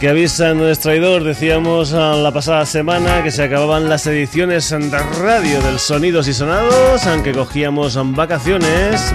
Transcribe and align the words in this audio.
Que 0.00 0.08
avisa 0.08 0.54
no 0.54 0.66
es 0.68 0.78
traidor, 0.78 1.24
decíamos 1.24 1.90
la 1.90 2.30
pasada 2.32 2.64
semana 2.66 3.24
que 3.24 3.32
se 3.32 3.42
acababan 3.42 3.88
las 3.88 4.06
ediciones 4.06 4.70
de 4.70 4.98
radio 5.20 5.60
del 5.60 5.80
Sonidos 5.80 6.28
y 6.28 6.34
Sonados, 6.34 7.04
aunque 7.04 7.32
cogíamos 7.32 7.98
vacaciones, 8.14 9.12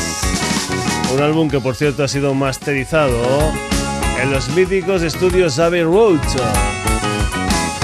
un 1.13 1.21
álbum 1.21 1.49
que 1.49 1.59
por 1.59 1.75
cierto 1.75 2.03
ha 2.03 2.07
sido 2.07 2.33
masterizado 2.33 3.53
en 4.21 4.31
los 4.31 4.49
míticos 4.49 5.01
estudios 5.01 5.59
Abbey 5.59 5.83
Road. 5.83 6.19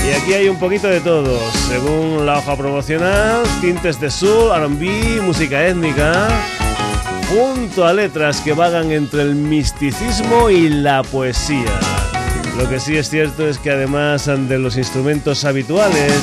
Y 0.05 0.11
aquí 0.11 0.33
hay 0.33 0.49
un 0.49 0.59
poquito 0.59 0.87
de 0.87 0.99
todo, 0.99 1.39
según 1.67 2.25
la 2.25 2.39
hoja 2.39 2.57
promocional, 2.57 3.43
tintes 3.61 3.99
de 3.99 4.11
soul, 4.11 4.51
R&B, 4.51 5.21
música 5.21 5.65
étnica, 5.65 6.27
junto 7.29 7.85
a 7.85 7.93
letras 7.93 8.41
que 8.41 8.53
vagan 8.53 8.91
entre 8.91 9.21
el 9.21 9.35
misticismo 9.35 10.49
y 10.49 10.69
la 10.69 11.03
poesía. 11.03 12.12
Lo 12.57 12.69
que 12.69 12.79
sí 12.79 12.95
es 12.95 13.09
cierto 13.09 13.47
es 13.47 13.57
que 13.57 13.71
además 13.71 14.25
de 14.25 14.59
los 14.59 14.77
instrumentos 14.77 15.43
habituales 15.43 16.13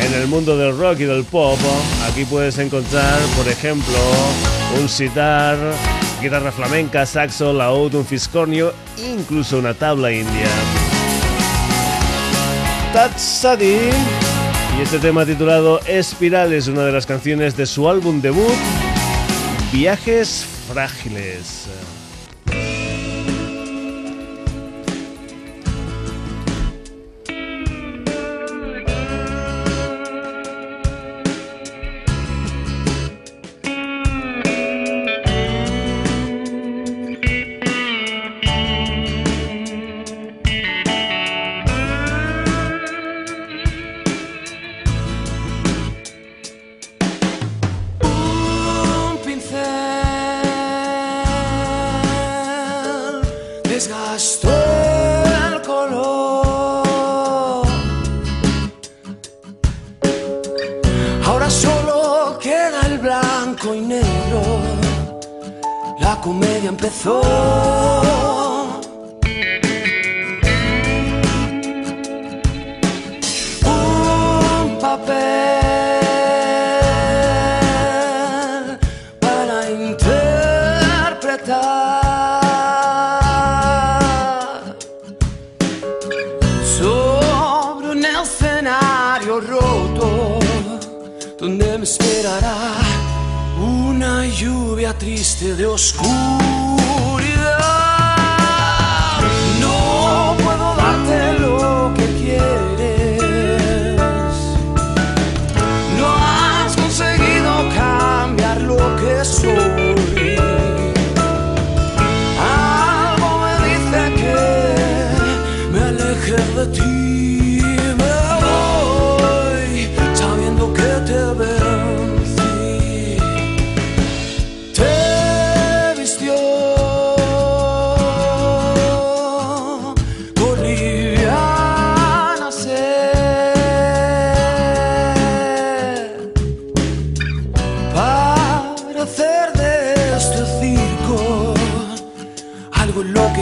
en 0.00 0.14
el 0.14 0.26
mundo 0.26 0.56
del 0.56 0.76
rock 0.76 1.00
y 1.00 1.04
del 1.04 1.24
pop, 1.24 1.58
aquí 2.10 2.24
puedes 2.24 2.58
encontrar, 2.58 3.20
por 3.36 3.46
ejemplo, 3.46 3.94
un 4.80 4.88
sitar, 4.88 5.58
guitarra 6.22 6.50
flamenca, 6.52 7.04
saxo, 7.04 7.52
laúd, 7.52 7.94
un 7.94 8.06
fiscornio, 8.06 8.72
incluso 8.96 9.58
una 9.58 9.74
tabla 9.74 10.10
india. 10.10 10.48
Tatsadi 12.92 13.90
y 14.78 14.82
este 14.82 14.98
tema 14.98 15.26
titulado 15.26 15.80
Espiral 15.86 16.52
es 16.52 16.66
una 16.66 16.82
de 16.84 16.92
las 16.92 17.04
canciones 17.04 17.56
de 17.56 17.66
su 17.66 17.88
álbum 17.88 18.22
debut, 18.22 18.56
Viajes 19.70 20.46
Frágiles. 20.68 21.68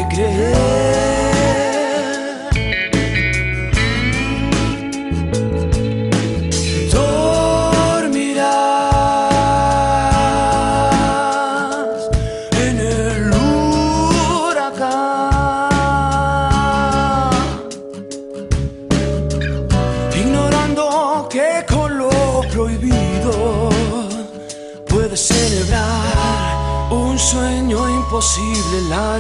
que. 0.09 0.51
Dormirás 11.11 12.09
en 12.53 12.77
el 12.81 13.33
huracán, 13.33 14.91
ignorando 20.17 21.29
que 21.31 21.65
con 21.69 21.99
lo 21.99 22.11
prohibido 22.53 23.69
puedes 24.89 25.21
celebrar 25.21 26.91
un 26.91 27.19
sueño 27.19 27.89
imposible, 27.89 28.81
la 28.89 29.19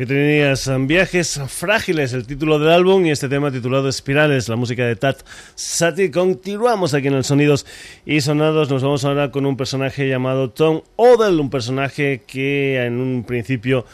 que 0.00 0.06
tenías 0.06 0.70
viajes 0.86 1.38
frágiles, 1.48 2.14
el 2.14 2.26
título 2.26 2.58
del 2.58 2.70
álbum 2.70 3.04
y 3.04 3.10
este 3.10 3.28
tema 3.28 3.50
titulado 3.50 3.86
Espirales, 3.86 4.48
la 4.48 4.56
música 4.56 4.86
de 4.86 4.96
Tat 4.96 5.20
Sati. 5.54 6.10
Continuamos 6.10 6.94
aquí 6.94 7.08
en 7.08 7.12
el 7.12 7.22
Sonidos 7.22 7.66
y 8.06 8.22
Sonados. 8.22 8.70
Nos 8.70 8.82
vamos 8.82 9.04
ahora 9.04 9.30
con 9.30 9.44
un 9.44 9.58
personaje 9.58 10.08
llamado 10.08 10.48
Tom 10.48 10.80
Odell, 10.96 11.38
un 11.38 11.50
personaje 11.50 12.22
que 12.26 12.82
en 12.82 12.98
un 12.98 13.24
principio 13.24 13.84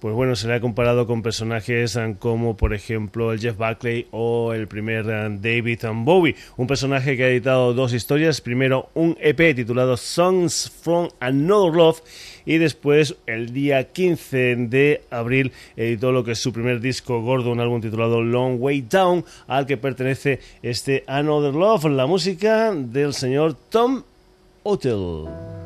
pues 0.00 0.14
bueno, 0.14 0.36
se 0.36 0.46
le 0.46 0.54
ha 0.54 0.60
comparado 0.60 1.06
con 1.06 1.22
personajes 1.22 1.96
ah, 1.96 2.14
como 2.18 2.56
por 2.56 2.74
ejemplo 2.74 3.32
el 3.32 3.40
Jeff 3.40 3.56
Buckley 3.56 4.06
o 4.10 4.52
el 4.52 4.68
primer 4.68 5.10
ah, 5.10 5.28
David 5.30 5.80
Bowie, 5.94 6.36
un 6.56 6.66
personaje 6.66 7.16
que 7.16 7.24
ha 7.24 7.28
editado 7.28 7.72
dos 7.72 7.92
historias, 7.92 8.40
primero 8.40 8.90
un 8.94 9.16
EP 9.20 9.54
titulado 9.54 9.96
Songs 9.96 10.70
from 10.82 11.08
Another 11.20 11.74
Love. 11.74 12.02
Y 12.44 12.58
después 12.58 13.16
el 13.26 13.52
día 13.52 13.90
15 13.92 14.56
de 14.68 15.02
abril 15.10 15.50
editó 15.76 16.12
lo 16.12 16.22
que 16.22 16.32
es 16.32 16.38
su 16.38 16.52
primer 16.52 16.80
disco 16.80 17.20
gordo, 17.22 17.50
un 17.50 17.60
álbum 17.60 17.80
titulado 17.80 18.22
Long 18.22 18.60
Way 18.60 18.82
Down, 18.82 19.24
al 19.48 19.66
que 19.66 19.76
pertenece 19.76 20.38
este 20.62 21.02
Another 21.08 21.54
Love, 21.54 21.86
la 21.86 22.06
música 22.06 22.72
del 22.72 23.14
señor 23.14 23.56
Tom 23.70 24.02
Hotel. 24.62 25.65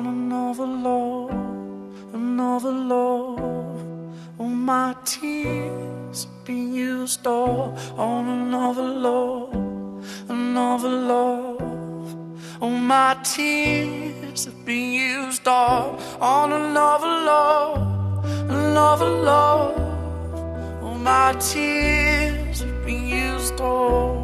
on 0.00 0.06
another 0.06 0.66
love, 0.66 1.30
another 2.14 2.72
love. 2.72 3.38
All 4.38 4.48
my 4.48 4.96
tears 5.04 6.26
been 6.46 6.72
used 6.72 7.26
up 7.26 7.76
on 7.98 8.26
another 8.26 8.88
love, 9.06 9.52
another 10.30 10.88
love. 10.88 11.60
All 12.62 12.70
my 12.70 13.14
tears 13.22 14.46
have 14.46 14.68
used 14.68 15.46
all 15.46 16.00
on 16.18 16.52
another 16.52 17.14
love, 17.32 18.24
another 18.48 19.10
love. 19.10 20.82
All 20.82 20.94
my 20.94 21.34
tears 21.38 22.60
have 22.60 22.88
used 22.88 23.60
all. 23.60 24.19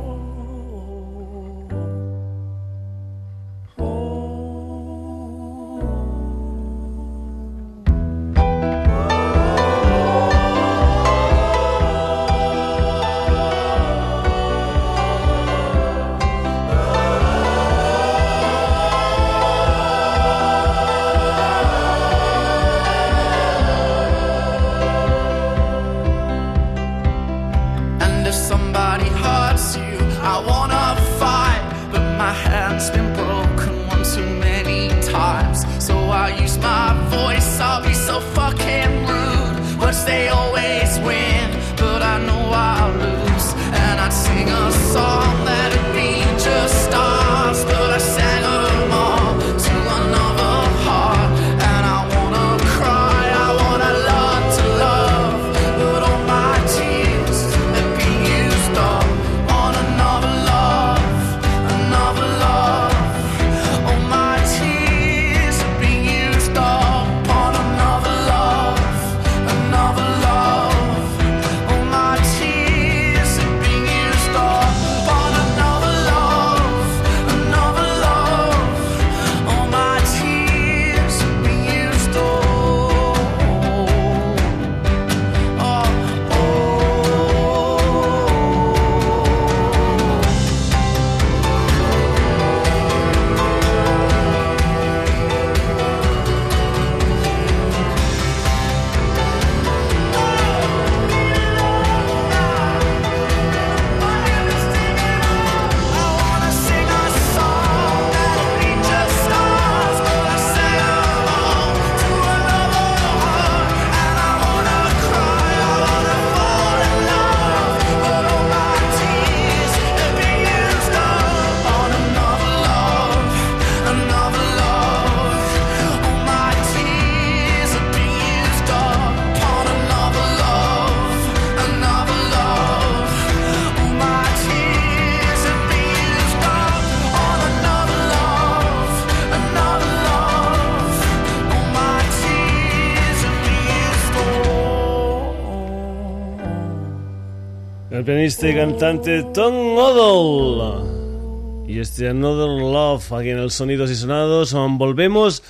Y 148.26 148.54
cantante 148.54 149.22
Tom 149.32 149.78
Odell. 149.78 151.68
Y 151.68 151.78
este 151.78 152.08
Another 152.08 152.60
Love 152.60 153.12
aquí 153.12 153.30
en 153.30 153.38
el 153.38 153.52
Sonidos 153.52 153.88
y 153.88 153.94
Sonados. 153.94 154.52
Volvemos 154.52 155.44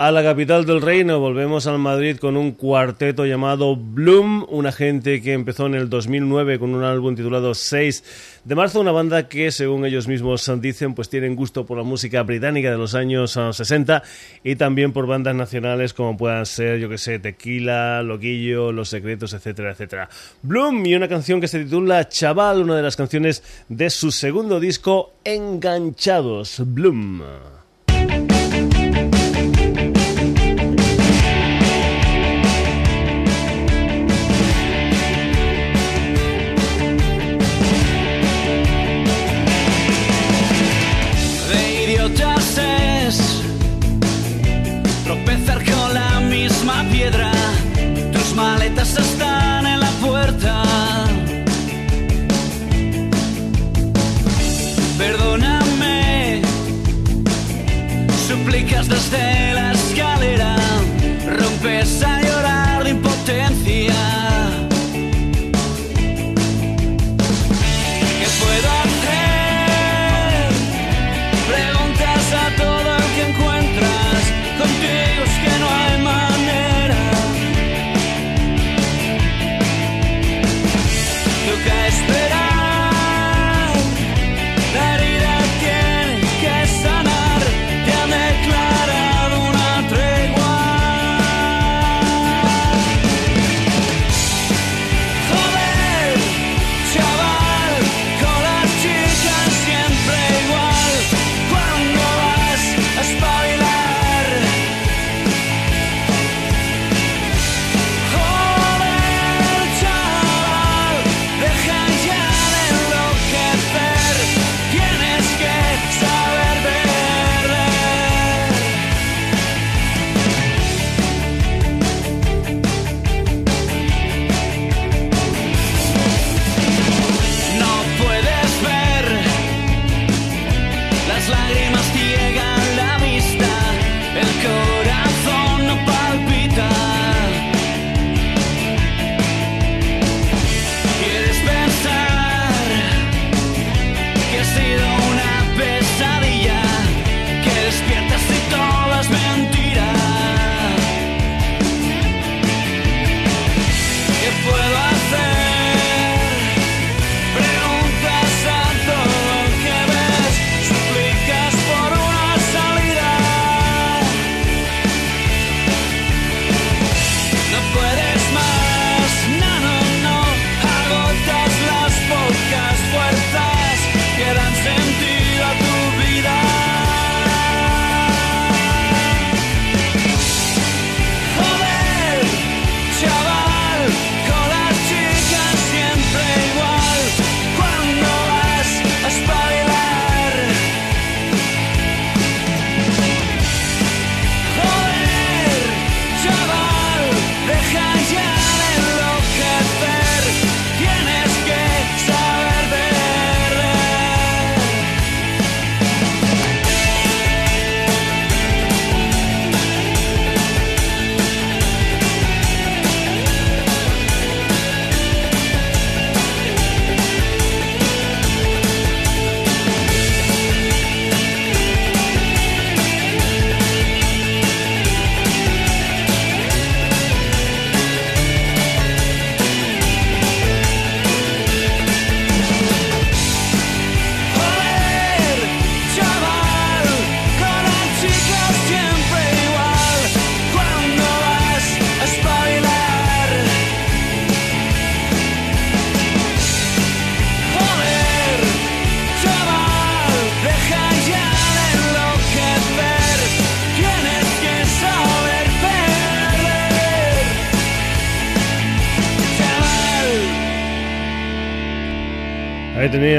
a 0.00 0.10
la 0.10 0.22
capital 0.22 0.64
del 0.64 0.80
reino. 0.80 1.20
Volvemos 1.20 1.66
al 1.66 1.78
Madrid 1.78 2.16
con 2.16 2.38
un 2.38 2.52
cuarteto 2.52 3.26
llamado 3.26 3.76
Bloom, 3.76 4.46
una 4.48 4.72
gente 4.72 5.20
que 5.20 5.34
empezó 5.34 5.66
en 5.66 5.74
el 5.74 5.90
2009 5.90 6.58
con 6.58 6.74
un 6.74 6.84
álbum 6.84 7.14
titulado 7.14 7.52
6 7.52 8.40
de 8.42 8.54
marzo, 8.54 8.80
una 8.80 8.92
banda 8.92 9.28
que 9.28 9.52
según 9.52 9.84
ellos 9.84 10.08
mismos 10.08 10.50
dicen 10.62 10.94
pues 10.94 11.10
tienen 11.10 11.36
gusto 11.36 11.66
por 11.66 11.76
la 11.76 11.84
música 11.84 12.22
británica 12.22 12.70
de 12.70 12.78
los 12.78 12.94
años 12.94 13.32
60 13.32 13.94
ah, 13.94 14.02
y 14.42 14.56
también 14.56 14.94
por 14.94 15.06
bandas 15.06 15.34
nacionales 15.34 15.92
como 15.92 16.16
puedan 16.16 16.46
ser, 16.46 16.78
yo 16.78 16.88
que 16.88 16.96
sé, 16.96 17.18
Tequila, 17.18 18.02
Loquillo, 18.02 18.72
Los 18.72 18.88
Secretos, 18.88 19.34
etcétera, 19.34 19.72
etcétera. 19.72 20.08
Bloom 20.40 20.86
y 20.86 20.94
una 20.94 21.08
canción 21.08 21.42
que 21.42 21.48
se 21.48 21.62
titula 21.62 22.08
Chaval, 22.08 22.62
una 22.62 22.76
de 22.76 22.82
las 22.82 22.96
canciones 22.96 23.42
de 23.68 23.90
su 23.90 24.12
segundo 24.12 24.60
disco 24.60 25.12
Enganchados, 25.24 26.62
Bloom. 26.64 27.59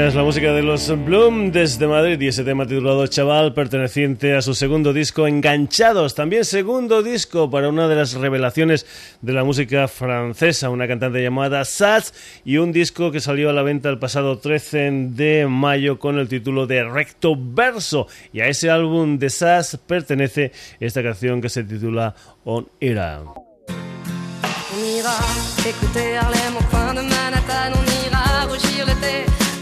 Tenías 0.02 0.16
la 0.16 0.24
música 0.24 0.52
de 0.52 0.64
los 0.64 1.04
Bloom 1.04 1.52
desde 1.52 1.86
Madrid 1.86 2.20
y 2.20 2.26
ese 2.26 2.42
tema 2.42 2.66
titulado 2.66 3.06
Chaval 3.06 3.54
perteneciente 3.54 4.34
a 4.34 4.42
su 4.42 4.52
segundo 4.52 4.92
disco 4.92 5.28
Enganchados, 5.28 6.16
también 6.16 6.44
segundo 6.44 7.04
disco 7.04 7.48
para 7.48 7.68
una 7.68 7.86
de 7.86 7.94
las 7.94 8.14
revelaciones 8.14 8.84
de 9.20 9.32
la 9.32 9.44
música 9.44 9.86
francesa, 9.86 10.70
una 10.70 10.88
cantante 10.88 11.22
llamada 11.22 11.64
Sats 11.64 12.14
y 12.44 12.56
un 12.56 12.72
disco 12.72 13.12
que 13.12 13.20
salió 13.20 13.48
a 13.48 13.52
la 13.52 13.62
venta 13.62 13.90
el 13.90 14.00
pasado 14.00 14.38
13 14.38 14.90
de 15.10 15.46
mayo 15.48 16.00
con 16.00 16.18
el 16.18 16.26
título 16.26 16.66
de 16.66 16.82
Recto 16.82 17.36
Verso. 17.38 18.08
Y 18.32 18.40
a 18.40 18.48
ese 18.48 18.70
álbum 18.70 19.20
de 19.20 19.30
Sats 19.30 19.78
pertenece 19.86 20.50
esta 20.80 21.04
canción 21.04 21.40
que 21.40 21.48
se 21.48 21.62
titula 21.62 22.12
On 22.42 22.66
Era. 22.80 23.20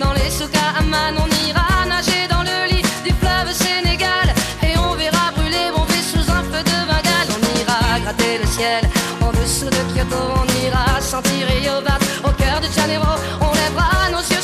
Dans 0.00 0.14
les 0.14 0.30
soukas 0.30 0.72
on 0.80 1.28
ira 1.46 1.84
nager 1.86 2.26
dans 2.30 2.42
le 2.42 2.72
lit 2.72 2.82
du 3.04 3.12
fleuve 3.20 3.52
Sénégal. 3.52 4.28
Et 4.62 4.74
on 4.78 4.94
verra 4.94 5.30
brûler 5.36 5.68
mon 5.76 5.84
sous 6.10 6.26
un 6.32 6.42
feu 6.50 6.62
de 6.64 6.78
Bengale. 6.88 7.28
On 7.36 7.60
ira 7.60 8.00
gratter 8.00 8.38
le 8.38 8.46
ciel 8.46 8.82
en 9.20 9.30
dessous 9.30 9.66
de 9.66 9.82
Kyoto. 9.92 10.16
On 10.40 10.66
ira 10.66 11.00
sentir 11.02 11.46
Yobat 11.66 11.98
au 12.24 12.30
cœur 12.32 12.60
de 12.62 12.68
Janeiro. 12.74 13.12
On 13.42 13.52
lèvera 13.52 14.10
nos 14.10 14.20
yeux. 14.22 14.39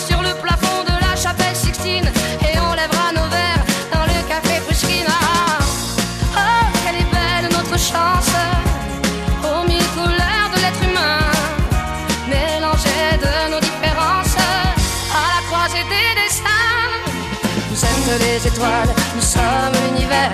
Les 18.37 18.47
étoiles, 18.49 18.93
nous 19.15 19.23
sommes 19.23 19.77
l'univers. 19.87 20.31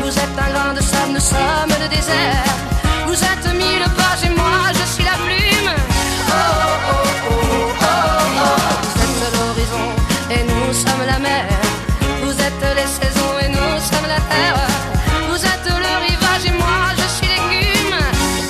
Vous 0.00 0.14
êtes 0.24 0.36
un 0.44 0.50
grain 0.52 0.74
de 0.74 0.80
sable, 0.80 1.12
nous 1.14 1.26
sommes 1.34 1.74
le 1.82 1.88
désert. 1.88 2.46
Vous 3.06 3.18
êtes 3.30 3.46
mille 3.62 3.86
pages 3.98 4.24
et 4.28 4.34
moi 4.40 4.60
je 4.78 4.84
suis 4.94 5.04
la 5.04 5.16
plume. 5.24 5.72
Oh, 5.74 6.42
oh, 6.90 7.06
oh, 7.30 7.34
oh, 7.34 7.86
oh. 7.86 8.56
Vous 8.84 8.96
êtes 9.04 9.22
l'horizon 9.34 9.86
et 10.34 10.42
nous 10.50 10.72
sommes 10.72 11.06
la 11.12 11.18
mer. 11.18 11.46
Vous 12.22 12.36
êtes 12.46 12.64
les 12.78 12.90
saisons 13.00 13.34
et 13.44 13.48
nous 13.48 13.74
sommes 13.90 14.08
la 14.14 14.20
terre. 14.32 14.60
Vous 15.28 15.40
êtes 15.52 15.68
le 15.84 15.92
rivage 16.06 16.44
et 16.50 16.56
moi 16.62 16.82
je 17.00 17.06
suis 17.16 17.28
l'écume. 17.32 17.98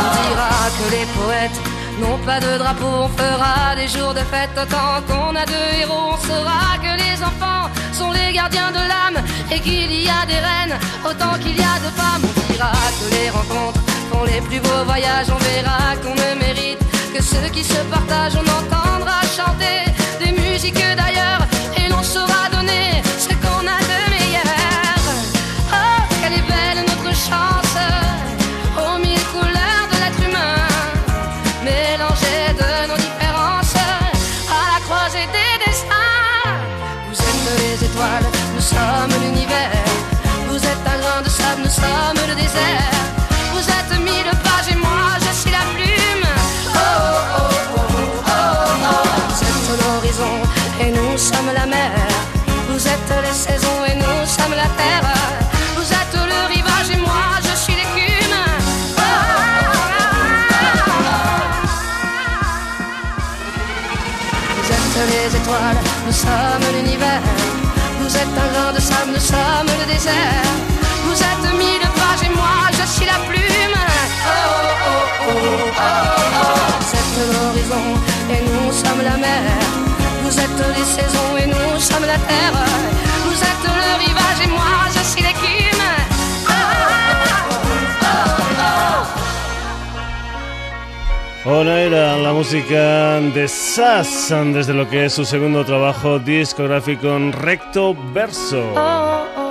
On 0.00 0.08
dira 0.18 0.54
que 0.76 0.86
les 0.96 1.06
poètes 1.18 1.60
n'ont 2.00 2.18
pas 2.26 2.40
de 2.40 2.58
drapeau, 2.58 2.92
on 3.06 3.10
fera 3.20 3.76
des 3.76 3.86
jours 3.86 4.14
de 4.14 4.24
fête 4.32 4.54
autant 4.60 4.94
qu'on 5.06 5.36
a 5.36 5.44
de 5.46 5.60
héros. 5.80 6.17
Saura 6.28 6.76
que 6.76 6.92
les 7.02 7.24
enfants 7.24 7.70
sont 7.90 8.12
les 8.12 8.34
gardiens 8.34 8.70
de 8.70 8.82
l'âme 8.90 9.18
et 9.50 9.60
qu'il 9.60 9.90
y 9.90 10.10
a 10.10 10.26
des 10.26 10.40
reines 10.48 10.78
autant 11.02 11.32
qu'il 11.42 11.56
y 11.56 11.66
a 11.74 11.76
de 11.86 11.90
femmes. 12.00 12.22
On 12.22 12.52
dira 12.52 12.70
que 12.98 13.06
les 13.14 13.30
rencontres 13.30 13.80
font 14.10 14.24
les 14.24 14.42
plus 14.42 14.60
beaux 14.60 14.84
voyages. 14.84 15.28
On 15.30 15.40
verra 15.48 15.96
qu'on 16.02 16.14
ne 16.14 16.30
mérite 16.44 16.80
que 17.14 17.22
ceux 17.22 17.48
qui 17.50 17.64
se 17.64 17.80
partagent. 17.94 18.36
On 18.42 18.48
entendra 18.60 19.20
chanter 19.38 19.78
des 20.22 20.32
musiques 20.32 20.84
d'ailleurs 21.00 21.42
et 21.78 21.88
l'on 21.88 22.02
saura 22.02 22.50
donner 22.52 23.02
ce 23.18 23.28
qu'on 23.42 23.64
a 23.66 23.78
de 23.92 24.07
nous 51.18 51.24
sommes 51.24 51.52
la 51.52 51.66
mer. 51.66 51.90
Vous 52.68 52.86
êtes 52.86 53.12
les 53.26 53.34
saisons 53.34 53.80
et 53.88 53.96
nous 53.96 54.20
sommes 54.24 54.54
la 54.54 54.68
terre. 54.80 55.02
Vous 55.76 55.88
êtes 56.00 56.14
le 56.14 56.40
rivage 56.54 56.90
et 56.94 57.00
moi 57.08 57.26
je 57.42 57.54
suis 57.56 57.74
l'écume. 57.74 58.38
Vous 64.54 64.70
êtes 64.76 64.96
les 65.12 65.36
étoiles, 65.38 65.80
nous 66.06 66.12
sommes 66.12 66.66
l'univers. 66.72 67.22
Vous 68.00 68.16
êtes 68.16 68.34
un 68.44 68.48
grain 68.54 68.72
de 68.72 68.80
sable, 68.80 69.10
nous 69.14 69.26
sommes 69.32 69.70
le 69.80 69.86
désert. 69.92 70.46
Vous 71.04 71.18
êtes 71.30 71.52
mille 71.58 71.86
pages 71.98 72.24
et 72.28 72.32
moi 72.40 72.58
je 72.78 72.86
suis 72.94 73.06
la 73.06 73.18
plume. 73.28 73.80
Oh, 74.24 74.50
oh, 75.26 75.34
oh. 75.34 76.00
Vous 76.80 76.92
êtes 77.00 77.16
l'horizon 77.32 77.86
et 78.30 78.40
nous 78.48 78.72
sommes 78.72 79.02
la 79.02 79.16
mer. 79.16 79.87
Vous 80.28 80.38
êtes 80.38 80.76
les 80.76 80.84
saisons 80.84 81.36
et 81.42 81.46
nous 81.46 81.80
sommes 81.80 82.04
la 82.04 82.18
terre. 82.18 82.52
Êtes 83.50 83.64
le 83.64 84.04
rivage 84.04 84.40
et 84.44 84.48
moi 84.48 84.84
je 84.94 85.02
suis 85.08 85.22
l'écume. 85.22 85.84
Ahora 91.46 91.80
era 91.80 92.18
la 92.18 92.32
música 92.34 93.20
de 93.20 93.48
Sass 93.48 94.34
desde 94.52 94.74
lo 94.74 94.86
que 94.90 95.06
es 95.06 95.14
su 95.14 95.24
segundo 95.24 95.64
trabajo 95.64 96.18
discográfico 96.18 97.16
en 97.16 97.32
recto 97.32 97.96
verso. 98.12 98.60
Oh, 98.76 98.78
oh, 98.78 99.26
oh, 99.38 99.47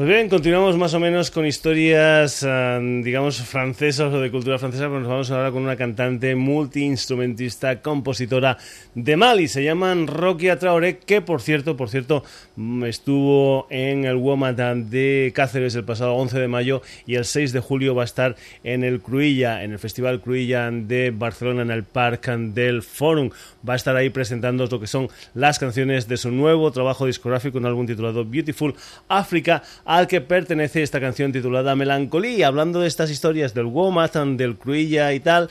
Pues 0.00 0.08
bien, 0.08 0.30
continuamos 0.30 0.78
más 0.78 0.94
o 0.94 0.98
menos 0.98 1.30
con 1.30 1.44
historias, 1.44 2.42
eh, 2.42 3.00
digamos, 3.04 3.42
francesas 3.42 4.10
o 4.10 4.18
de 4.18 4.30
cultura 4.30 4.58
francesa, 4.58 4.84
pero 4.84 5.00
nos 5.00 5.08
vamos 5.10 5.30
ahora 5.30 5.50
con 5.50 5.62
una 5.62 5.76
cantante 5.76 6.34
multiinstrumentista, 6.34 7.82
compositora 7.82 8.56
de 8.94 9.18
Mali. 9.18 9.46
Se 9.46 9.62
llaman 9.62 10.06
Rokia 10.06 10.58
Traoré, 10.58 10.96
que 11.00 11.20
por 11.20 11.42
cierto, 11.42 11.76
por 11.76 11.90
cierto, 11.90 12.24
mm, 12.56 12.84
estuvo 12.84 13.66
en 13.68 14.06
el 14.06 14.16
Woman 14.16 14.88
de 14.88 15.32
Cáceres 15.34 15.74
el 15.74 15.84
pasado 15.84 16.14
11 16.14 16.38
de 16.38 16.48
mayo 16.48 16.80
y 17.06 17.16
el 17.16 17.26
6 17.26 17.52
de 17.52 17.60
julio 17.60 17.94
va 17.94 18.00
a 18.00 18.06
estar 18.06 18.36
en 18.64 18.84
el 18.84 19.02
Cruïlla, 19.02 19.62
en 19.64 19.72
el 19.72 19.78
Festival 19.78 20.22
Cruïlla 20.22 20.70
de 20.70 21.10
Barcelona, 21.10 21.60
en 21.60 21.70
el 21.70 21.84
Parc 21.84 22.26
del 22.26 22.80
Fórum. 22.80 23.28
Va 23.68 23.74
a 23.74 23.76
estar 23.76 23.94
ahí 23.96 24.08
presentando 24.08 24.64
lo 24.64 24.80
que 24.80 24.86
son 24.86 25.10
las 25.34 25.58
canciones 25.58 26.08
de 26.08 26.16
su 26.16 26.30
nuevo 26.30 26.72
trabajo 26.72 27.04
discográfico, 27.04 27.58
un 27.58 27.66
álbum 27.66 27.86
titulado 27.86 28.24
Beautiful 28.24 28.74
Africa, 29.06 29.62
al 29.90 30.06
que 30.06 30.20
pertenece 30.20 30.84
esta 30.84 31.00
canción 31.00 31.32
titulada 31.32 31.74
Melancolía. 31.74 32.46
Hablando 32.46 32.80
de 32.80 32.86
estas 32.86 33.10
historias 33.10 33.54
del 33.54 33.64
Woman, 33.64 34.36
del 34.36 34.56
Cruïlla 34.56 35.12
y 35.12 35.18
tal, 35.18 35.50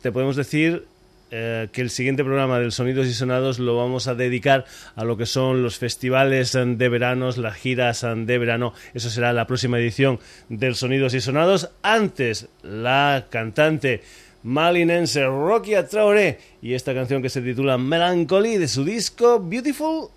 te 0.00 0.12
podemos 0.12 0.36
decir 0.36 0.84
eh, 1.32 1.66
que 1.72 1.80
el 1.80 1.90
siguiente 1.90 2.22
programa 2.22 2.60
del 2.60 2.70
Sonidos 2.70 3.08
y 3.08 3.14
Sonados 3.14 3.58
lo 3.58 3.76
vamos 3.76 4.06
a 4.06 4.14
dedicar 4.14 4.64
a 4.94 5.02
lo 5.02 5.16
que 5.16 5.26
son 5.26 5.64
los 5.64 5.78
festivales 5.78 6.52
de 6.52 6.88
veranos, 6.88 7.36
las 7.36 7.56
giras 7.56 8.06
de 8.14 8.38
verano. 8.38 8.74
Eso 8.94 9.10
será 9.10 9.32
la 9.32 9.48
próxima 9.48 9.80
edición 9.80 10.20
del 10.48 10.76
Sonidos 10.76 11.12
y 11.14 11.20
Sonados. 11.20 11.70
Antes, 11.82 12.46
la 12.62 13.26
cantante 13.28 14.02
malinense 14.44 15.26
Rocky 15.26 15.72
Traoré 15.90 16.38
y 16.62 16.74
esta 16.74 16.94
canción 16.94 17.22
que 17.22 17.28
se 17.28 17.42
titula 17.42 17.76
Melancholy 17.76 18.56
de 18.56 18.68
su 18.68 18.84
disco 18.84 19.40
Beautiful 19.40 20.10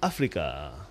Africa. 0.00 0.85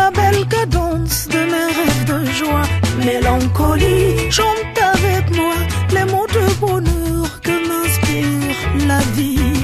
La 0.00 0.10
belle 0.10 0.44
cadence 0.56 1.28
de 1.34 1.40
mes 1.52 1.68
rêves 1.78 2.04
de 2.12 2.18
joie. 2.38 2.66
Mélancolie, 3.06 4.30
chante 4.30 4.78
avec 4.94 5.24
moi 5.38 5.56
les 5.94 6.06
mots 6.12 6.30
de 6.38 6.44
bonheur 6.64 7.26
que 7.46 7.54
m'inspire 7.68 8.58
la 8.90 9.00
vie. 9.16 9.54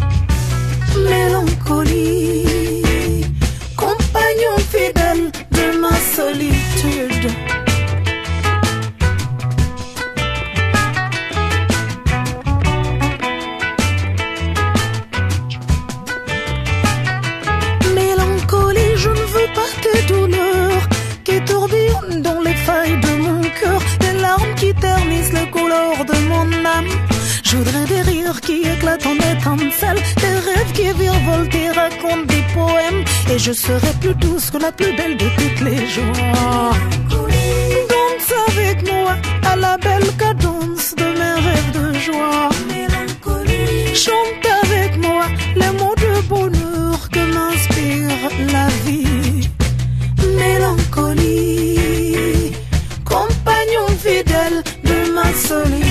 Failles 22.66 23.00
de 23.00 23.12
mon 23.26 23.40
cœur, 23.60 23.80
des 24.00 24.14
larmes 24.24 24.54
qui 24.60 24.74
ternissent 24.74 25.32
les 25.32 25.48
couleurs 25.56 26.04
de 26.10 26.16
mon 26.30 26.48
âme. 26.76 26.92
Je 27.48 27.56
voudrais 27.56 27.86
des 27.92 28.02
rires 28.10 28.40
qui 28.40 28.58
éclatent 28.74 29.06
en 29.06 29.16
étincelles, 29.32 30.02
des 30.24 30.38
rêves 30.48 30.72
qui 30.78 30.86
virevoltent 31.02 31.54
et 31.64 31.70
racontent 31.70 32.26
des 32.34 32.44
poèmes, 32.54 33.02
et 33.32 33.38
je 33.38 33.52
serai 33.52 33.92
plus 34.00 34.14
douce 34.14 34.50
que 34.50 34.58
la 34.58 34.72
plus 34.72 34.92
belle 34.98 35.16
de 35.16 35.28
toutes 35.38 35.60
les 35.68 35.82
joies. 35.94 36.72
Danse 37.92 38.32
avec 38.48 38.78
moi 38.90 39.14
à 39.52 39.54
la 39.56 39.76
belle 39.78 40.10
cadence 40.18 40.94
de 41.00 41.08
mes 41.20 41.36
rêves 41.46 41.72
de 41.78 41.86
joie. 42.06 42.50
Chante 44.04 44.45
de 55.48 55.85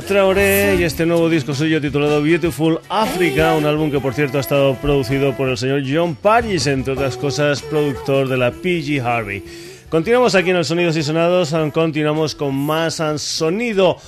Traoré 0.00 0.76
y 0.80 0.84
este 0.84 1.04
nuevo 1.04 1.28
disco 1.28 1.52
suyo 1.52 1.78
titulado 1.78 2.22
Beautiful 2.22 2.80
Africa, 2.88 3.54
un 3.54 3.66
álbum 3.66 3.90
que 3.90 4.00
por 4.00 4.14
cierto 4.14 4.38
ha 4.38 4.40
estado 4.40 4.74
producido 4.76 5.36
por 5.36 5.50
el 5.50 5.58
señor 5.58 5.82
John 5.86 6.14
Paris, 6.14 6.66
entre 6.66 6.94
otras 6.94 7.18
cosas 7.18 7.60
productor 7.60 8.28
de 8.28 8.38
la 8.38 8.52
PG 8.52 9.04
Harvey. 9.04 9.44
Continuamos 9.90 10.34
aquí 10.34 10.48
en 10.48 10.56
el 10.56 10.64
Sonidos 10.64 10.96
y 10.96 11.02
Sonados, 11.02 11.54
continuamos 11.74 12.34
con 12.34 12.54
más 12.54 13.02
sonido 13.18 13.98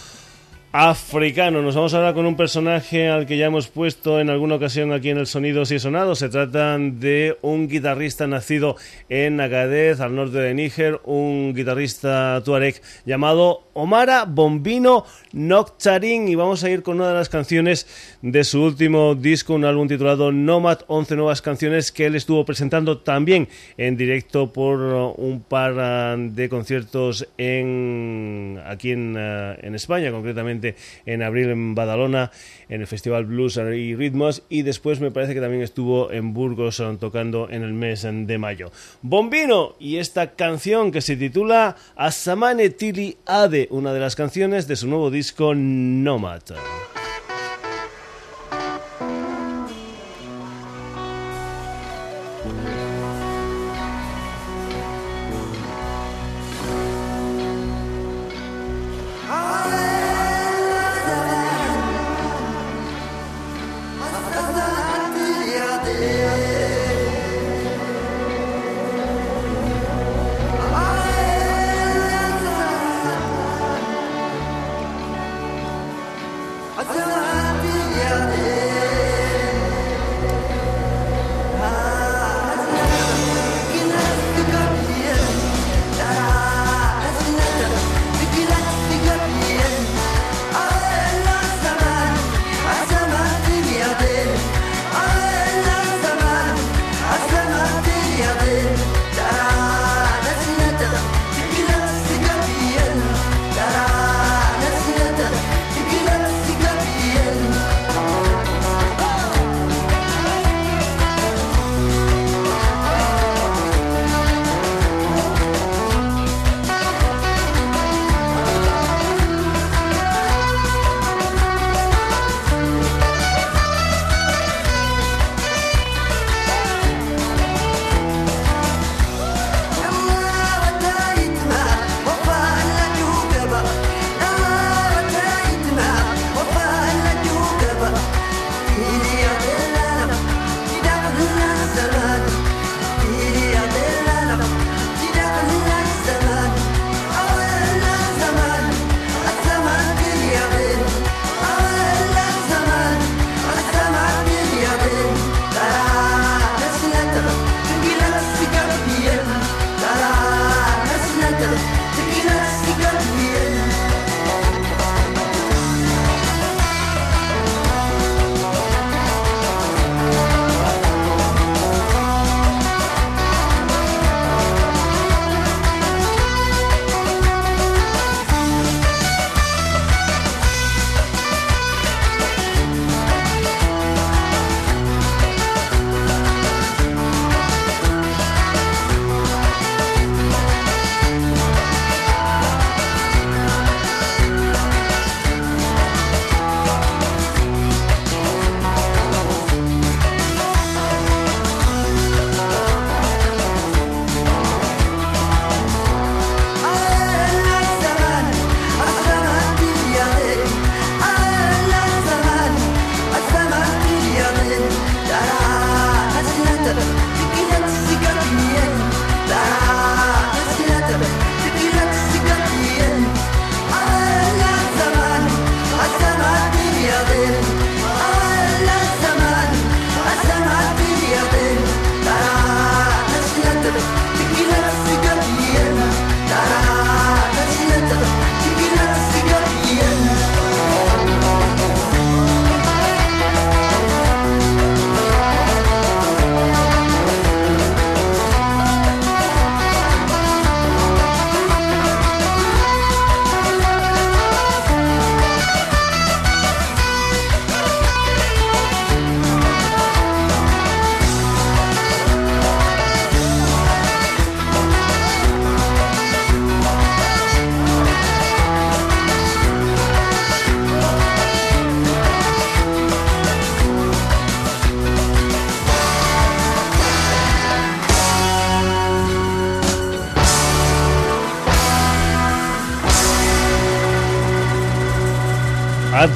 africano. 0.76 1.62
Nos 1.62 1.76
vamos 1.76 1.94
ahora 1.94 2.14
con 2.14 2.26
un 2.26 2.36
personaje 2.36 3.08
al 3.08 3.26
que 3.26 3.36
ya 3.36 3.46
hemos 3.46 3.68
puesto 3.68 4.18
en 4.18 4.28
alguna 4.28 4.56
ocasión 4.56 4.92
aquí 4.92 5.10
en 5.10 5.18
el 5.18 5.28
Sonidos 5.28 5.70
y 5.70 5.78
Sonados. 5.78 6.18
Se 6.18 6.28
trata 6.28 6.76
de 6.76 7.38
un 7.42 7.68
guitarrista 7.68 8.26
nacido 8.26 8.74
en 9.08 9.40
Agadez, 9.40 10.00
al 10.00 10.16
norte 10.16 10.38
de 10.38 10.52
Níger, 10.52 11.00
un 11.04 11.54
guitarrista 11.54 12.42
tuareg 12.44 12.82
llamado 13.06 13.68
Omara 13.72 14.24
Bombino 14.24 15.04
Noctarin. 15.32 16.26
Y 16.26 16.34
vamos 16.34 16.64
a 16.64 16.70
ir 16.70 16.82
con 16.82 16.96
una 16.96 17.06
de 17.06 17.14
las 17.14 17.28
canciones 17.28 17.86
de 18.20 18.42
su 18.42 18.60
último 18.60 19.14
disco, 19.14 19.54
un 19.54 19.66
álbum 19.66 19.86
titulado 19.86 20.32
Nomad, 20.32 20.80
11 20.88 21.14
nuevas 21.14 21.40
canciones 21.40 21.92
que 21.92 22.06
él 22.06 22.16
estuvo 22.16 22.44
presentando 22.44 22.98
también 22.98 23.46
en 23.76 23.96
directo 23.96 24.52
por 24.52 24.80
un 25.18 25.40
par 25.40 26.18
de 26.18 26.48
conciertos 26.48 27.22
aquí 27.22 28.90
en, 28.90 29.16
uh, 29.16 29.54
en 29.64 29.74
España, 29.76 30.10
concretamente 30.10 30.63
en 31.06 31.22
abril 31.22 31.50
en 31.50 31.74
Badalona, 31.74 32.30
en 32.68 32.80
el 32.80 32.86
Festival 32.86 33.24
Blues 33.26 33.56
y 33.56 33.94
Ritmos, 33.94 34.42
y 34.48 34.62
después 34.62 35.00
me 35.00 35.10
parece 35.10 35.34
que 35.34 35.40
también 35.40 35.62
estuvo 35.62 36.10
en 36.10 36.32
Burgos 36.32 36.80
uh, 36.80 36.96
tocando 36.96 37.48
en 37.50 37.62
el 37.62 37.72
mes 37.72 38.06
de 38.08 38.38
mayo. 38.38 38.70
Bombino 39.02 39.74
y 39.78 39.96
esta 39.96 40.32
canción 40.32 40.90
que 40.92 41.00
se 41.00 41.16
titula 41.16 41.76
Asamane 41.96 42.70
Tili 42.70 43.16
Ade, 43.26 43.68
una 43.70 43.92
de 43.92 44.00
las 44.00 44.16
canciones 44.16 44.66
de 44.66 44.76
su 44.76 44.88
nuevo 44.88 45.10
disco 45.10 45.54
Nomad. 45.54 46.42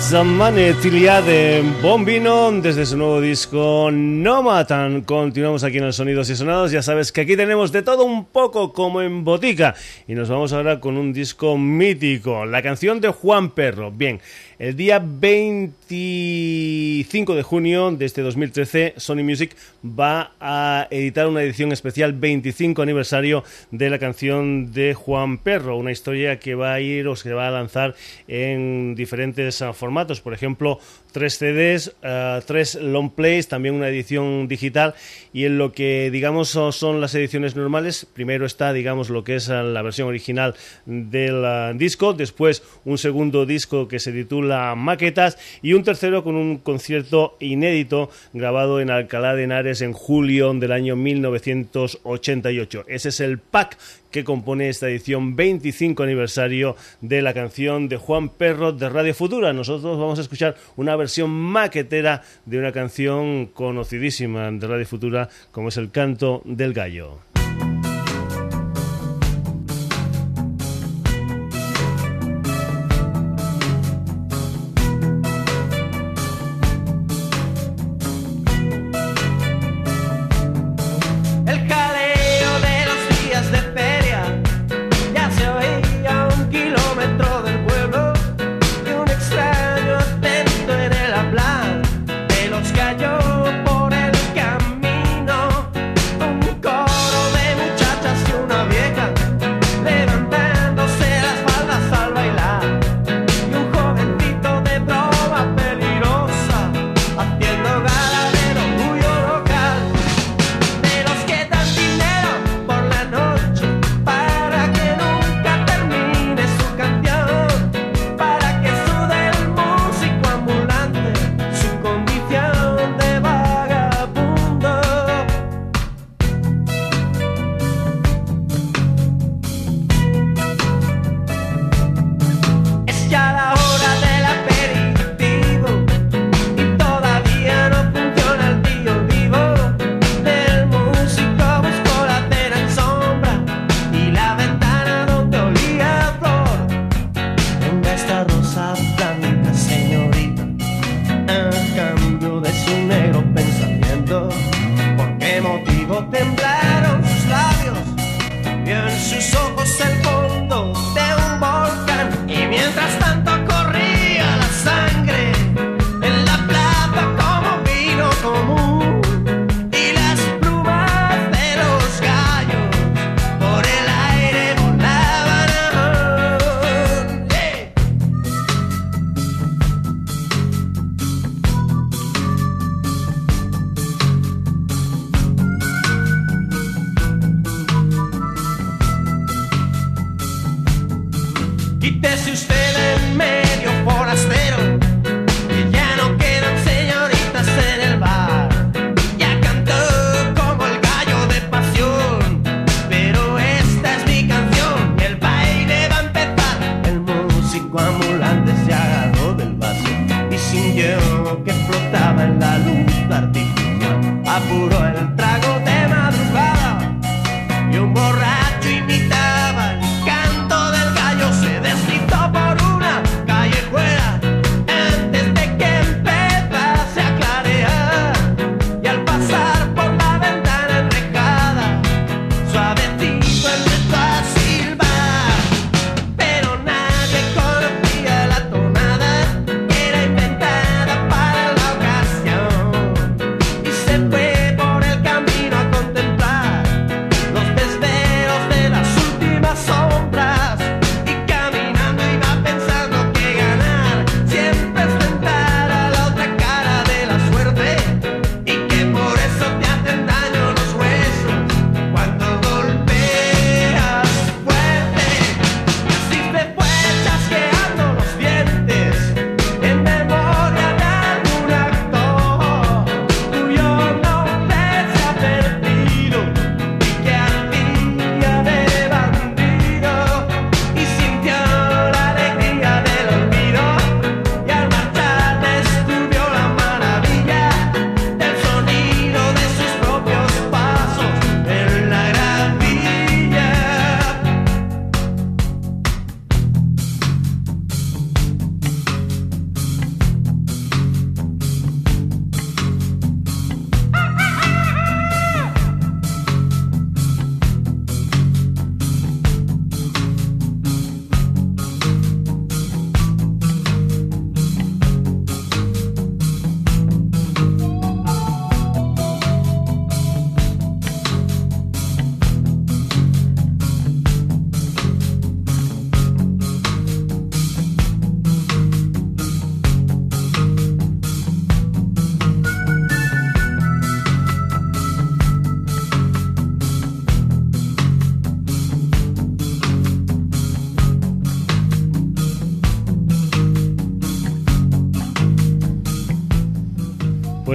Atzamane 0.09 0.73
Tilia 0.81 1.21
de 1.21 1.63
Bombino 1.83 2.51
desde 2.63 2.87
su 2.87 2.97
nuevo 2.97 3.21
disco 3.21 3.91
No 3.93 4.43
Matan. 4.43 5.03
Continuamos 5.03 5.65
aquí 5.65 5.77
en 5.77 5.85
el 5.85 5.93
Sonidos 5.93 6.31
y 6.31 6.37
Sonados. 6.37 6.73
Ya 6.73 6.81
sabes 6.81 7.13
que 7.13 7.21
aquí 7.21 7.37
tenemos 7.37 7.73
de 7.73 7.83
todo 7.83 8.05
un 8.05 8.25
poco 8.25 8.73
como 8.73 9.03
en 9.03 9.23
botica. 9.23 9.75
Y 10.07 10.15
nos 10.15 10.31
vamos 10.31 10.55
ahora 10.55 10.81
con 10.81 10.97
un 10.97 11.13
disco 11.13 11.59
mítico, 11.59 12.47
la 12.47 12.63
canción 12.63 13.03
de 13.03 13.11
Juan 13.11 13.51
Perro. 13.51 13.91
Bien, 13.91 14.19
el 14.59 14.75
día 14.75 14.99
25 14.99 17.37
de 17.37 17.43
junio 17.45 17.93
de 17.93 18.07
este 18.07 18.23
2013, 18.23 18.95
Sony 18.97 19.23
Music 19.23 19.55
va 19.85 20.33
a 20.41 20.89
editar 20.91 21.29
una 21.29 21.43
edición 21.43 21.71
especial 21.71 22.15
25 22.15 22.83
aniversario 22.83 23.45
de 23.71 23.89
la 23.89 24.01
canción 24.01 24.73
de 24.73 24.95
Juan 24.95 25.39
Perro, 25.39 25.77
una 25.77 25.93
historia 25.93 26.41
que 26.41 26.57
va 26.57 26.73
a 26.73 26.81
ir 26.81 27.07
o 27.07 27.15
se 27.15 27.35
va 27.35 27.47
a 27.47 27.53
lanzar 27.53 27.95
en 28.27 28.97
diferentes 28.97 29.63
ah, 29.63 29.73
por 30.21 30.35
ejemplo, 30.35 30.79
tres 31.13 31.39
CDs, 31.39 31.95
uh, 32.03 32.41
tres 32.47 32.75
long 32.77 33.11
plays, 33.11 33.49
también 33.49 33.75
una 33.75 33.89
edición 33.89 34.49
digital 34.49 34.95
y 35.33 35.45
en 35.45 35.59
lo 35.59 35.73
que 35.73 36.11
digamos 36.11 36.49
son 36.49 37.01
las 37.01 37.15
ediciones 37.15 37.57
normales, 37.57 38.07
primero 38.13 38.47
está 38.47 38.73
digamos 38.73 39.11
lo 39.11 39.25
que 39.25 39.37
es 39.37 39.49
la 39.49 39.83
versión 39.83 40.09
original 40.09 40.55
del 40.87 41.45
uh, 41.45 41.77
disco, 41.77 42.15
después 42.15 42.63
un 42.85 42.99
segundo 42.99 43.47
disco 43.47 43.89
que 43.89 43.99
se 43.99 44.13
titula 44.13 44.75
Maquetas 44.75 45.39
y 45.63 45.73
un 45.75 45.85
tercero 45.85 46.25
con 46.25 46.35
un 46.37 46.59
concierto 46.59 47.37
inédito 47.41 48.11
grabado 48.33 48.81
en 48.81 48.91
Alcalá 48.91 49.35
de 49.35 49.45
Henares 49.45 49.83
en 49.83 49.93
julio 49.93 50.53
del 50.55 50.73
año 50.73 50.97
1988. 50.97 52.85
Ese 52.89 53.09
es 53.11 53.21
el 53.21 53.39
pack 53.39 53.77
que 54.11 54.25
compone 54.25 54.69
esta 54.69 54.89
edición 54.89 55.37
25 55.37 56.03
aniversario 56.03 56.77
de 57.01 57.23
la 57.23 57.35
canción 57.35 57.89
de 57.89 57.97
Juan 57.97 58.31
Perro 58.31 58.73
de 58.73 58.89
Radio 58.89 59.15
Futura. 59.15 59.53
Nosotros 59.53 59.99
vamos 59.99 60.19
a 60.19 60.23
escuchar 60.23 60.57
una 60.77 60.97
versión 60.99 61.31
maquetera 61.31 62.23
de 62.45 62.59
una 62.59 62.73
canción 62.73 63.47
conocidísima 63.47 64.51
de 64.51 64.67
Radio 64.67 64.87
Futura 64.87 65.31
como 65.51 65.69
es 65.69 65.79
el 65.79 65.91
canto 65.91 66.43
del 66.45 66.75
gallo. 66.75 67.21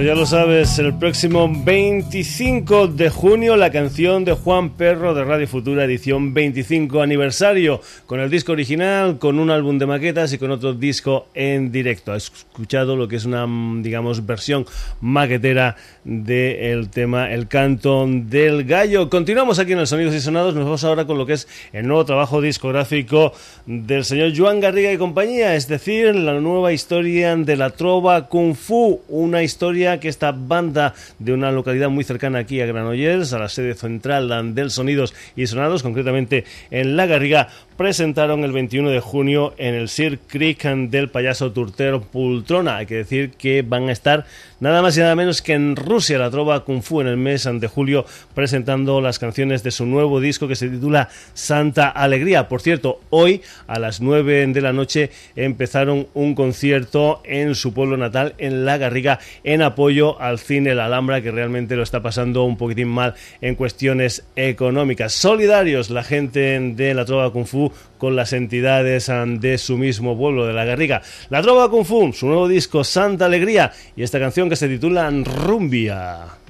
Ya 0.04 0.14
lo 0.14 0.26
sabes, 0.26 0.78
el 0.78 0.92
próximo 0.98 1.50
25 1.50 2.88
de 2.88 3.08
junio 3.08 3.56
la 3.56 3.70
canción 3.70 4.26
de 4.26 4.34
Juan 4.34 4.76
Perro 4.76 5.14
de 5.14 5.24
Radio 5.24 5.48
Futura, 5.48 5.84
edición 5.84 6.34
25 6.34 7.00
aniversario, 7.00 7.80
con 8.04 8.20
el 8.20 8.28
disco 8.28 8.52
original, 8.52 9.18
con 9.18 9.38
un 9.38 9.48
álbum 9.48 9.78
de 9.78 9.86
maquetas 9.86 10.30
y 10.34 10.38
con 10.38 10.50
otro 10.50 10.74
disco 10.74 11.28
en 11.32 11.72
directo. 11.72 12.12
Has 12.12 12.24
escuchado 12.24 12.96
lo 12.96 13.08
que 13.08 13.16
es 13.16 13.24
una, 13.24 13.46
digamos, 13.80 14.26
versión 14.26 14.66
maquetera 15.00 15.76
del 16.04 16.90
tema 16.90 17.32
El 17.32 17.48
canto 17.48 18.04
del 18.06 18.64
gallo. 18.64 19.08
Continuamos 19.08 19.58
aquí 19.58 19.72
en 19.72 19.78
el 19.78 19.86
Sonidos 19.86 20.14
y 20.14 20.20
Sonados, 20.20 20.54
nos 20.54 20.64
vamos 20.64 20.84
ahora 20.84 21.06
con 21.06 21.16
lo 21.16 21.24
que 21.24 21.32
es 21.32 21.48
el 21.72 21.86
nuevo 21.86 22.04
trabajo 22.04 22.42
discográfico 22.42 23.32
del 23.64 24.04
señor 24.04 24.36
Joan 24.36 24.60
Garriga 24.60 24.92
y 24.92 24.98
compañía, 24.98 25.56
es 25.56 25.66
decir, 25.66 26.14
la 26.14 26.34
nueva 26.40 26.74
historia 26.74 27.34
de 27.36 27.56
la 27.56 27.70
trova 27.70 28.28
Kung 28.28 28.54
Fu, 28.54 29.00
una 29.08 29.42
historia 29.42 29.94
que 30.04 30.10
esta 30.10 30.32
banda 30.32 30.92
de 31.18 31.32
una 31.32 31.50
localidad 31.50 31.88
muy 31.88 32.04
cercana 32.04 32.40
aquí 32.40 32.60
a 32.60 32.66
Granollers, 32.66 33.32
a 33.32 33.38
la 33.38 33.48
sede 33.48 33.72
central 33.72 34.54
del 34.54 34.70
Sonidos 34.70 35.14
y 35.34 35.46
Sonados, 35.46 35.82
concretamente 35.82 36.44
en 36.70 36.94
La 36.94 37.06
Garriga, 37.06 37.48
presentaron 37.78 38.44
el 38.44 38.52
21 38.52 38.90
de 38.90 39.00
junio 39.00 39.54
en 39.56 39.74
el 39.74 39.88
Sir 39.88 40.18
Creek 40.26 40.62
del 40.62 41.08
payaso 41.08 41.52
Turtero 41.52 42.02
Pultrona. 42.02 42.76
Hay 42.76 42.86
que 42.86 42.96
decir 42.96 43.30
que 43.30 43.62
van 43.62 43.88
a 43.88 43.92
estar 43.92 44.26
nada 44.64 44.80
más 44.80 44.96
y 44.96 45.00
nada 45.00 45.14
menos 45.14 45.42
que 45.42 45.52
en 45.52 45.76
Rusia, 45.76 46.18
la 46.18 46.30
trova 46.30 46.64
Kung 46.64 46.80
Fu, 46.80 47.02
en 47.02 47.06
el 47.06 47.18
mes 47.18 47.46
de 47.52 47.68
julio, 47.68 48.06
presentando 48.32 49.02
las 49.02 49.18
canciones 49.18 49.62
de 49.62 49.70
su 49.70 49.84
nuevo 49.84 50.20
disco 50.20 50.48
que 50.48 50.56
se 50.56 50.70
titula 50.70 51.10
Santa 51.34 51.90
Alegría. 51.90 52.48
Por 52.48 52.62
cierto, 52.62 53.00
hoy 53.10 53.42
a 53.66 53.78
las 53.78 54.00
9 54.00 54.46
de 54.46 54.60
la 54.62 54.72
noche 54.72 55.10
empezaron 55.36 56.06
un 56.14 56.34
concierto 56.34 57.20
en 57.24 57.54
su 57.54 57.74
pueblo 57.74 57.98
natal, 57.98 58.34
en 58.38 58.64
La 58.64 58.78
Garriga, 58.78 59.18
en 59.44 59.60
apoyo 59.60 60.18
al 60.18 60.38
cine 60.38 60.74
La 60.74 60.86
Alhambra, 60.86 61.20
que 61.20 61.30
realmente 61.30 61.76
lo 61.76 61.82
está 61.82 62.00
pasando 62.00 62.44
un 62.44 62.56
poquitín 62.56 62.88
mal 62.88 63.12
en 63.42 63.56
cuestiones 63.56 64.24
económicas. 64.34 65.12
Solidarios 65.12 65.90
la 65.90 66.04
gente 66.04 66.58
de 66.58 66.94
la 66.94 67.04
trova 67.04 67.30
Kung 67.32 67.44
Fu 67.46 67.70
con 68.04 68.16
las 68.16 68.34
entidades 68.34 69.10
de 69.40 69.56
su 69.56 69.78
mismo 69.78 70.14
pueblo, 70.14 70.46
de 70.46 70.52
La 70.52 70.66
Garriga. 70.66 71.00
La 71.30 71.40
trova 71.40 71.70
Kung 71.70 71.86
Fu, 71.86 72.12
su 72.12 72.26
nuevo 72.26 72.46
disco 72.46 72.84
Santa 72.84 73.24
Alegría 73.24 73.72
y 73.96 74.02
esta 74.02 74.20
canción 74.20 74.50
que 74.50 74.56
se 74.56 74.68
titula 74.68 75.10
Rumbia. 75.10 76.43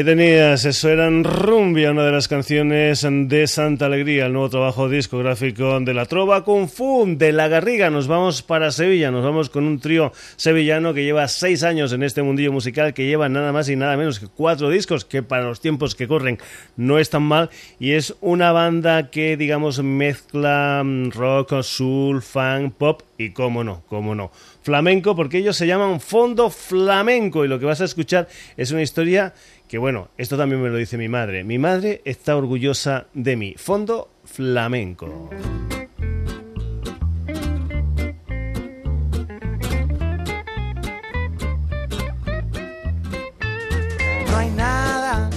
Ahí 0.00 0.04
tenías, 0.04 0.64
eso 0.64 0.88
eran 0.88 1.24
Rumbia, 1.24 1.90
una 1.90 2.04
de 2.04 2.12
las 2.12 2.26
canciones 2.26 3.06
de 3.06 3.46
Santa 3.46 3.84
Alegría, 3.84 4.24
el 4.24 4.32
nuevo 4.32 4.48
trabajo 4.48 4.88
discográfico 4.88 5.78
de 5.78 5.92
la 5.92 6.06
Trova 6.06 6.42
Kung 6.42 6.68
Fu, 6.70 7.04
de 7.18 7.32
La 7.32 7.48
Garriga. 7.48 7.90
Nos 7.90 8.08
vamos 8.08 8.40
para 8.40 8.70
Sevilla, 8.70 9.10
nos 9.10 9.22
vamos 9.22 9.50
con 9.50 9.64
un 9.64 9.78
trío 9.78 10.10
sevillano 10.36 10.94
que 10.94 11.04
lleva 11.04 11.28
seis 11.28 11.64
años 11.64 11.92
en 11.92 12.02
este 12.02 12.22
mundillo 12.22 12.50
musical, 12.50 12.94
que 12.94 13.04
lleva 13.04 13.28
nada 13.28 13.52
más 13.52 13.68
y 13.68 13.76
nada 13.76 13.98
menos 13.98 14.18
que 14.18 14.28
cuatro 14.28 14.70
discos, 14.70 15.04
que 15.04 15.22
para 15.22 15.44
los 15.44 15.60
tiempos 15.60 15.94
que 15.94 16.08
corren 16.08 16.38
no 16.78 16.98
es 16.98 17.10
tan 17.10 17.24
mal, 17.24 17.50
y 17.78 17.92
es 17.92 18.14
una 18.22 18.52
banda 18.52 19.10
que, 19.10 19.36
digamos, 19.36 19.82
mezcla 19.82 20.80
mm, 20.82 21.10
rock, 21.10 21.60
soul, 21.60 22.22
funk, 22.22 22.72
pop 22.72 23.02
y, 23.18 23.32
cómo 23.32 23.64
no, 23.64 23.82
cómo 23.86 24.14
no, 24.14 24.32
flamenco, 24.70 25.16
porque 25.16 25.38
ellos 25.38 25.56
se 25.56 25.66
llaman 25.66 25.98
Fondo 25.98 26.48
Flamenco, 26.48 27.44
y 27.44 27.48
lo 27.48 27.58
que 27.58 27.66
vas 27.66 27.80
a 27.80 27.84
escuchar 27.86 28.28
es 28.56 28.70
una 28.70 28.82
historia 28.82 29.34
que 29.66 29.78
bueno, 29.78 30.10
esto 30.16 30.36
también 30.36 30.62
me 30.62 30.68
lo 30.68 30.76
dice 30.76 30.96
mi 30.96 31.08
madre. 31.08 31.42
Mi 31.42 31.58
madre 31.58 32.02
está 32.04 32.36
orgullosa 32.36 33.06
de 33.12 33.34
mí. 33.34 33.54
Fondo 33.56 34.10
flamenco. 34.24 35.28
No 44.30 44.36
hay 44.36 44.50
nada 44.50 45.30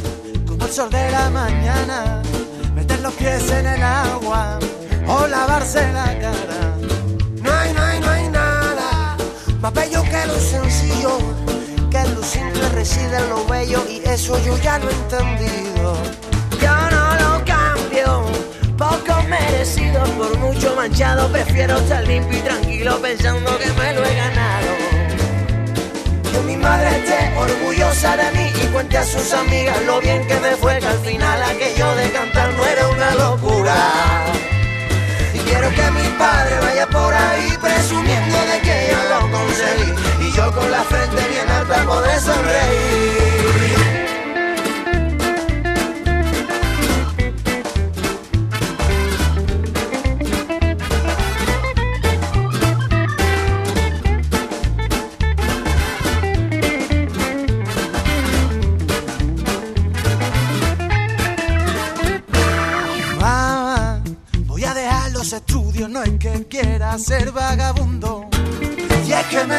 como 0.46 0.64
el 0.64 0.72
sol 0.72 0.92
de 0.92 1.10
la 1.10 1.32
mañana, 1.32 2.22
meter 2.76 3.00
los 3.00 3.14
pies 3.16 3.52
en 3.52 3.66
el 3.66 3.82
agua 3.82 4.60
o 5.08 5.26
lavarse 5.26 5.92
la 5.92 6.20
cara. 6.20 6.83
Más 9.64 9.74
bello 9.74 10.04
que 10.04 10.26
lo 10.28 10.38
sencillo 10.38 11.18
que 11.90 12.04
lo 12.10 12.22
simple 12.22 12.68
reside 12.70 13.16
en 13.16 13.30
lo 13.30 13.46
bello 13.46 13.82
y 13.90 14.02
eso 14.06 14.38
yo 14.44 14.58
ya 14.58 14.78
lo 14.78 14.90
he 14.90 14.94
entendido. 14.94 15.96
Yo 16.62 16.76
no 16.92 17.16
lo 17.16 17.46
cambio, 17.46 18.26
poco 18.78 19.24
merecido 19.30 20.04
por 20.18 20.38
mucho 20.40 20.76
manchado, 20.76 21.32
prefiero 21.32 21.78
estar 21.78 22.06
limpio 22.06 22.40
y 22.40 22.42
tranquilo 22.42 23.02
pensando 23.02 23.58
que 23.58 23.72
me 23.72 23.94
lo 23.94 24.04
he 24.04 24.16
ganado. 24.16 24.72
Que 26.30 26.40
mi 26.40 26.58
madre 26.58 26.98
esté 26.98 27.34
orgullosa 27.38 28.18
de 28.18 28.32
mí 28.32 28.52
y 28.62 28.68
cuente 28.68 28.98
a 28.98 29.06
sus 29.06 29.32
amigas 29.32 29.82
lo 29.86 30.02
bien 30.02 30.28
que 30.28 30.40
me 30.42 30.58
fue, 30.58 30.80
que 30.80 30.88
al 30.88 31.00
final 31.00 31.42
aquello 31.42 31.96
de 31.96 32.12
cantar 32.12 32.54
no 32.54 32.66
era 32.66 32.90
una 32.90 33.16
locura. 33.16 34.53
Y 35.54 35.56
quiero 35.56 35.70
que 35.70 35.92
mi 35.92 36.08
padre 36.18 36.60
vaya 36.62 36.88
por 36.88 37.14
ahí 37.14 37.56
presumiendo 37.62 38.38
de 38.46 38.60
que 38.62 38.88
yo 38.90 38.98
lo 39.10 39.32
conseguí 39.32 39.94
yo 40.36 40.52
con 40.52 40.72
la 40.72 40.84
frente 40.84 41.28
bien 41.30 41.48
alta 41.48 41.86
podré 41.86 42.20
sonreír. 42.20 43.33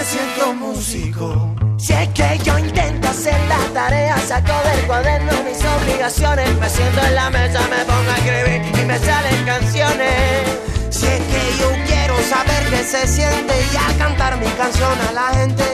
Siento 0.04 0.54
músico. 0.54 1.54
Si 1.78 1.92
es 1.92 2.08
que 2.08 2.38
yo 2.44 2.58
intento 2.58 3.08
hacer 3.08 3.38
la 3.48 3.58
tarea, 3.72 4.16
saco 4.18 4.52
del 4.68 4.86
cuaderno 4.86 5.32
mis 5.44 5.58
obligaciones. 5.64 6.48
Me 6.58 6.68
siento 6.68 7.00
en 7.00 7.14
la 7.14 7.30
mesa, 7.30 7.60
me 7.68 7.84
pongo 7.84 8.10
a 8.10 8.16
escribir 8.16 8.62
y 8.80 8.84
me 8.86 8.98
salen 8.98 9.44
canciones. 9.44 10.42
Si 10.90 11.06
es 11.06 11.20
que 11.20 11.42
yo 11.58 11.70
quiero 11.86 12.14
saber 12.22 12.62
qué 12.70 12.84
se 12.84 13.06
siente 13.06 13.54
y 13.72 13.76
a 13.76 13.98
cantar 13.98 14.36
mi 14.38 14.46
canción 14.52 14.96
a 15.08 15.12
la 15.12 15.28
gente. 15.38 15.64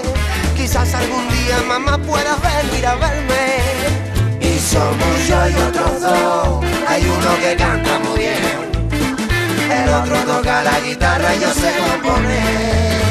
Quizás 0.57 0.95
algún 0.95 1.29
día 1.29 1.63
mamá 1.67 1.99
pueda 1.99 2.37
venir 2.37 2.87
a 2.87 2.95
verme. 2.95 3.45
Y 4.41 4.59
somos 4.59 5.29
yo 5.29 5.49
y 5.49 5.55
otros 5.55 6.01
dos. 6.01 6.65
Hay 6.89 7.03
uno 7.05 7.31
que 7.41 7.57
canta 7.57 7.99
muy 7.99 8.19
bien. 8.19 8.71
El 9.71 9.89
otro 9.89 10.17
toca 10.25 10.63
la 10.63 10.81
guitarra 10.81 11.35
y 11.35 11.41
yo 11.41 11.53
sé 11.53 11.73
componer. 11.79 13.10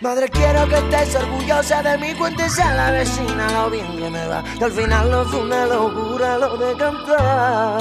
Madre, 0.00 0.28
quiero 0.28 0.68
que 0.68 0.76
estés 0.76 1.16
orgullosa 1.16 1.82
de 1.82 1.98
mí, 1.98 2.14
cuéntese 2.14 2.62
a 2.62 2.72
la 2.72 2.90
vecina 2.92 3.50
lo 3.50 3.68
bien 3.68 3.98
que 3.98 4.08
me 4.08 4.28
va. 4.28 4.44
Que 4.56 4.64
al 4.66 4.70
final 4.70 5.10
no 5.10 5.24
fue 5.24 5.40
una 5.40 5.66
locura 5.66 6.38
lo 6.38 6.56
de 6.56 6.76
cantar. 6.76 7.80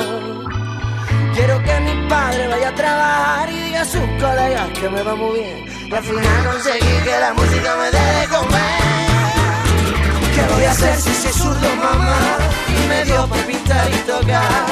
Quiero 1.35 1.61
que 1.63 1.79
mi 1.81 2.09
padre 2.09 2.47
vaya 2.47 2.69
a 2.69 2.75
trabajar 2.75 3.51
y 3.51 3.59
diga 3.59 3.81
a 3.81 3.85
sus 3.85 4.01
colegas 4.19 4.69
que 4.79 4.89
me 4.89 5.03
va 5.03 5.13
muy 5.13 5.39
bien. 5.41 5.65
Y 5.91 5.93
al 5.93 6.03
final 6.03 6.45
conseguí 6.51 7.03
que 7.03 7.19
la 7.19 7.33
música 7.35 7.75
me 7.75 7.91
deje 7.91 8.27
comer. 8.29 8.97
¿Qué 10.33 10.53
voy 10.55 10.63
a 10.63 10.71
hacer 10.71 10.95
si 10.99 11.13
soy 11.13 11.33
zurdo, 11.33 11.75
mamá? 11.75 12.17
Y 12.67 12.87
me 12.89 13.05
dio 13.05 13.27
por 13.27 13.45
pintar 13.45 13.91
y 13.93 13.97
tocar. 14.09 14.65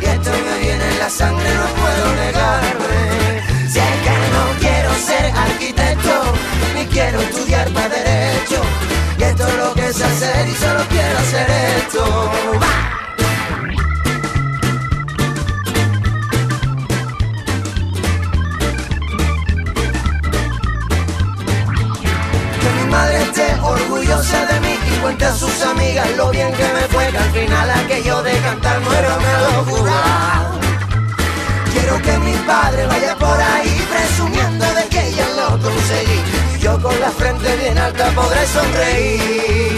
Y 0.00 0.04
esto 0.04 0.30
me 0.30 0.58
viene 0.60 0.88
en 0.88 0.98
la 1.00 1.10
sangre, 1.10 1.50
no 1.52 1.66
puedo 1.82 2.14
negarme. 2.14 3.35
Que 3.76 3.82
no 3.82 4.58
quiero 4.58 4.94
ser 4.94 5.26
arquitecto, 5.36 6.32
ni 6.74 6.86
quiero 6.86 7.20
estudiar 7.20 7.68
para 7.72 7.90
derecho. 7.90 8.62
Y 9.18 9.22
esto 9.22 9.46
es 9.46 9.54
lo 9.56 9.74
que 9.74 9.92
sé 9.92 10.02
hacer 10.02 10.48
y 10.48 10.54
solo 10.54 10.80
quiero 10.88 11.18
hacer 11.18 11.46
esto. 11.76 12.30
Mi 22.80 22.90
madre 22.90 23.22
esté 23.24 23.60
orgullosa 23.60 24.46
de 24.46 24.60
mí 24.60 24.74
y 24.90 25.00
cuente 25.02 25.26
a 25.26 25.34
sus 25.34 25.62
amigas 25.62 26.08
lo 26.16 26.30
bien 26.30 26.50
que 26.54 26.64
me 26.64 26.80
fue, 26.88 27.08
que 27.10 27.18
al 27.18 27.30
final 27.30 27.70
aquello 27.84 28.22
de 28.22 28.38
cantar 28.38 28.80
no 28.80 28.92
era 28.94 29.16
una 29.18 29.40
locura. 29.50 30.65
Quiero 31.86 32.02
que 32.02 32.18
mi 32.18 32.32
padre 32.38 32.84
vaya 32.84 33.14
por 33.14 33.40
ahí 33.40 33.80
presumiendo 33.88 34.64
de 34.74 34.88
que 34.88 35.12
ya 35.12 35.28
lo 35.36 35.50
conseguí. 35.56 36.20
Yo 36.60 36.82
con 36.82 36.98
la 36.98 37.12
frente 37.12 37.56
bien 37.58 37.78
alta 37.78 38.10
podré 38.10 38.44
sonreír. 38.48 39.72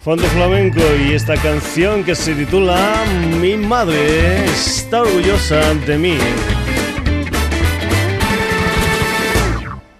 Fondo 0.00 0.24
Flamenco 0.24 0.82
y 1.08 1.14
esta 1.14 1.36
canción 1.38 2.04
que 2.04 2.14
se 2.14 2.34
titula 2.34 3.02
Mi 3.40 3.56
madre 3.56 4.44
está 4.44 5.00
orgullosa 5.00 5.72
de 5.86 5.96
mí. 5.96 6.18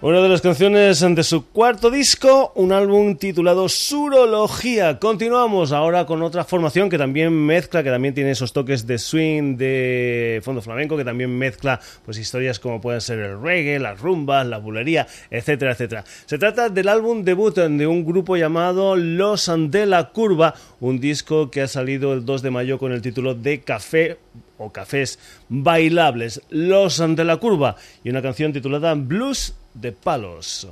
Una 0.05 0.19
de 0.19 0.27
las 0.27 0.41
canciones 0.41 0.99
de 0.99 1.23
su 1.23 1.47
cuarto 1.47 1.89
disco, 1.89 2.51
un 2.55 2.73
álbum 2.73 3.15
titulado 3.15 3.69
Surología. 3.69 4.99
Continuamos 4.99 5.71
ahora 5.71 6.05
con 6.05 6.21
otra 6.23 6.43
formación 6.43 6.89
que 6.89 6.97
también 6.97 7.31
mezcla, 7.31 7.83
que 7.83 7.89
también 7.89 8.13
tiene 8.13 8.31
esos 8.31 8.51
toques 8.51 8.85
de 8.85 8.97
swing, 8.97 9.55
de 9.55 10.41
fondo 10.43 10.61
flamenco, 10.61 10.97
que 10.97 11.05
también 11.05 11.29
mezcla 11.29 11.79
pues 12.03 12.17
historias 12.17 12.59
como 12.59 12.81
pueden 12.81 12.99
ser 12.99 13.19
el 13.19 13.39
reggae, 13.39 13.79
las 13.79 13.97
rumbas, 14.01 14.45
la 14.45 14.57
bulería, 14.57 15.07
etcétera, 15.31 15.71
etcétera. 15.71 16.03
Se 16.25 16.37
trata 16.37 16.67
del 16.67 16.89
álbum 16.89 17.23
debut 17.23 17.55
de 17.55 17.87
un 17.87 18.03
grupo 18.03 18.35
llamado 18.35 18.97
Los 18.97 19.49
de 19.69 19.85
la 19.85 20.09
Curva, 20.09 20.53
un 20.81 20.99
disco 20.99 21.49
que 21.49 21.61
ha 21.61 21.67
salido 21.69 22.11
el 22.11 22.25
2 22.25 22.41
de 22.41 22.51
mayo 22.51 22.77
con 22.77 22.91
el 22.91 23.01
título 23.01 23.35
de 23.35 23.61
Café 23.61 24.17
o 24.57 24.69
Cafés 24.69 25.17
Bailables, 25.47 26.41
Los 26.49 26.97
de 26.97 27.23
la 27.23 27.37
Curva, 27.37 27.77
y 28.03 28.09
una 28.09 28.21
canción 28.21 28.51
titulada 28.51 28.95
Blues 28.95 29.55
de 29.73 29.91
palos. 29.91 30.67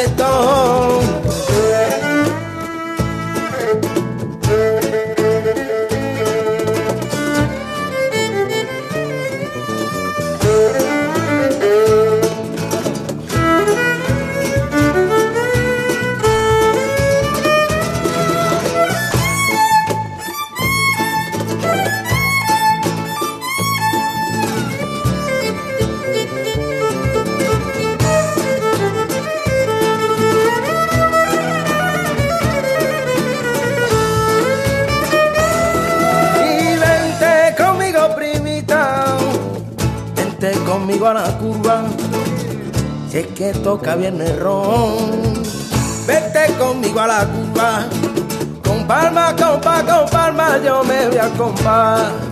de 0.00 0.08
todo 0.10 0.59
que 43.28 43.52
toca 43.52 43.96
bien 43.96 44.20
el 44.20 44.38
ron. 44.38 45.42
Vete 46.06 46.54
conmigo 46.58 47.00
a 47.00 47.06
la 47.06 47.26
Cuba, 47.26 47.86
con 48.64 48.86
palma, 48.86 49.34
con 49.36 49.60
palma, 49.60 50.00
con 50.00 50.10
palma, 50.10 50.58
yo 50.64 50.82
me 50.84 51.08
voy 51.08 51.18
a 51.18 51.28
comprar. 51.30 52.29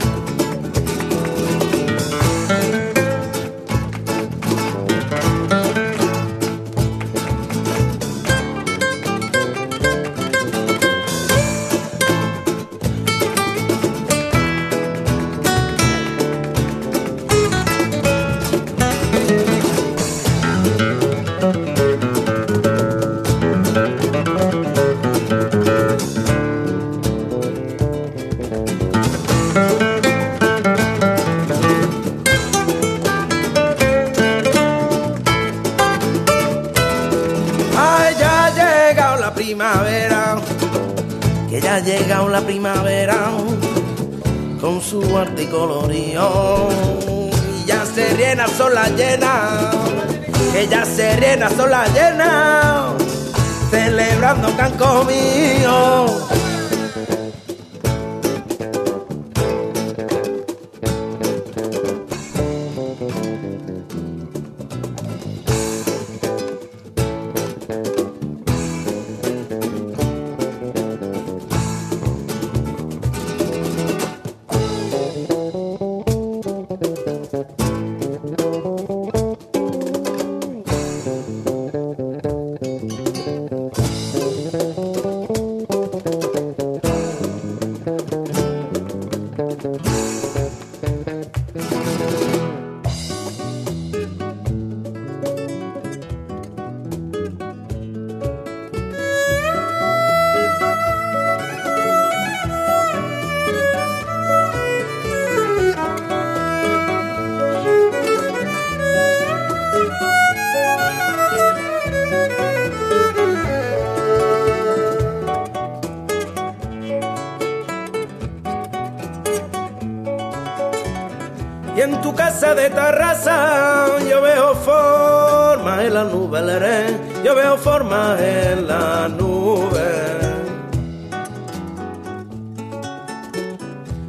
la 125.98 126.04
nube, 126.04 126.40
leré, 126.40 126.96
yo 127.24 127.34
veo 127.34 127.56
formas 127.56 128.20
en 128.20 128.68
la 128.68 129.08
nube. 129.08 129.88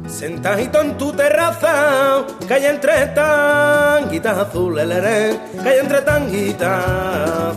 Sentajito 0.06 0.82
en 0.82 0.96
tu 0.98 1.12
terraza, 1.12 2.24
calle 2.46 2.68
entre 2.68 3.06
tanguitas 3.08 4.38
azules, 4.38 4.86
leré, 4.86 5.40
calle 5.64 5.80
entre 5.80 6.00
tanguitas 6.02 7.49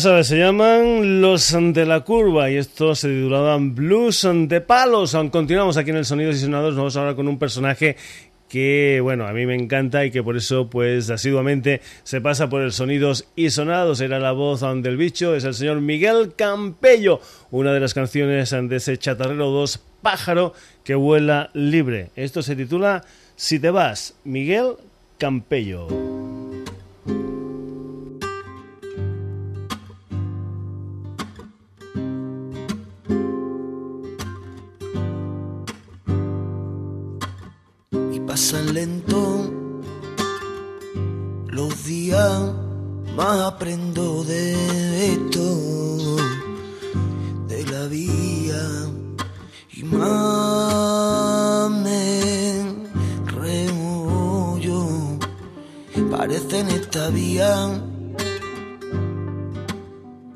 se 0.00 0.36
llaman 0.36 1.20
Los 1.20 1.52
de 1.52 1.86
la 1.86 2.00
Curva 2.00 2.50
y 2.50 2.56
estos 2.56 2.98
se 2.98 3.08
titulaban 3.08 3.76
Blues 3.76 4.26
de 4.48 4.60
Palos. 4.60 5.16
Continuamos 5.30 5.76
aquí 5.76 5.90
en 5.90 5.96
el 5.98 6.04
Sonidos 6.04 6.34
y 6.34 6.40
Sonados, 6.40 6.74
vamos 6.74 6.96
ahora 6.96 7.14
con 7.14 7.28
un 7.28 7.38
personaje 7.38 7.96
que 8.48 8.98
bueno, 9.00 9.24
a 9.28 9.32
mí 9.32 9.46
me 9.46 9.54
encanta 9.54 10.04
y 10.04 10.10
que 10.10 10.22
por 10.22 10.36
eso 10.36 10.68
pues 10.68 11.10
asiduamente 11.10 11.80
se 12.02 12.20
pasa 12.20 12.48
por 12.48 12.62
el 12.62 12.72
Sonidos 12.72 13.28
y 13.36 13.50
Sonados, 13.50 14.00
era 14.00 14.18
la 14.18 14.32
voz 14.32 14.62
del 14.82 14.96
bicho, 14.96 15.36
es 15.36 15.44
el 15.44 15.54
señor 15.54 15.80
Miguel 15.80 16.32
Campello, 16.34 17.20
una 17.52 17.72
de 17.72 17.78
las 17.78 17.94
canciones 17.94 18.50
de 18.50 18.76
ese 18.76 18.98
chatarrero 18.98 19.50
2 19.50 19.80
pájaro 20.02 20.54
que 20.82 20.96
vuela 20.96 21.50
libre. 21.52 22.10
Esto 22.16 22.42
se 22.42 22.56
titula 22.56 23.04
Si 23.36 23.60
te 23.60 23.70
vas, 23.70 24.16
Miguel 24.24 24.72
Campello. 25.18 25.86
Pasan 38.34 38.74
lento. 38.74 39.48
Los 41.46 41.84
días, 41.84 42.40
más 43.16 43.38
aprendo 43.52 44.24
de 44.24 45.12
esto, 45.12 45.46
de 47.46 47.64
la 47.66 47.86
vida, 47.86 48.90
y 49.76 49.84
más 49.84 51.70
me 51.84 52.64
yo 54.66 55.18
Parece 56.10 56.58
en 56.58 56.68
esta 56.70 57.10
vía 57.10 57.54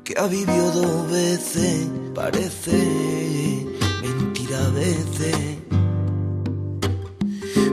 que 0.05 0.13
ha 0.17 0.27
vivido 0.27 0.71
dos 0.71 1.11
veces, 1.11 1.85
parece 2.15 3.67
mentira 4.01 4.65
a 4.67 4.69
veces 4.69 5.68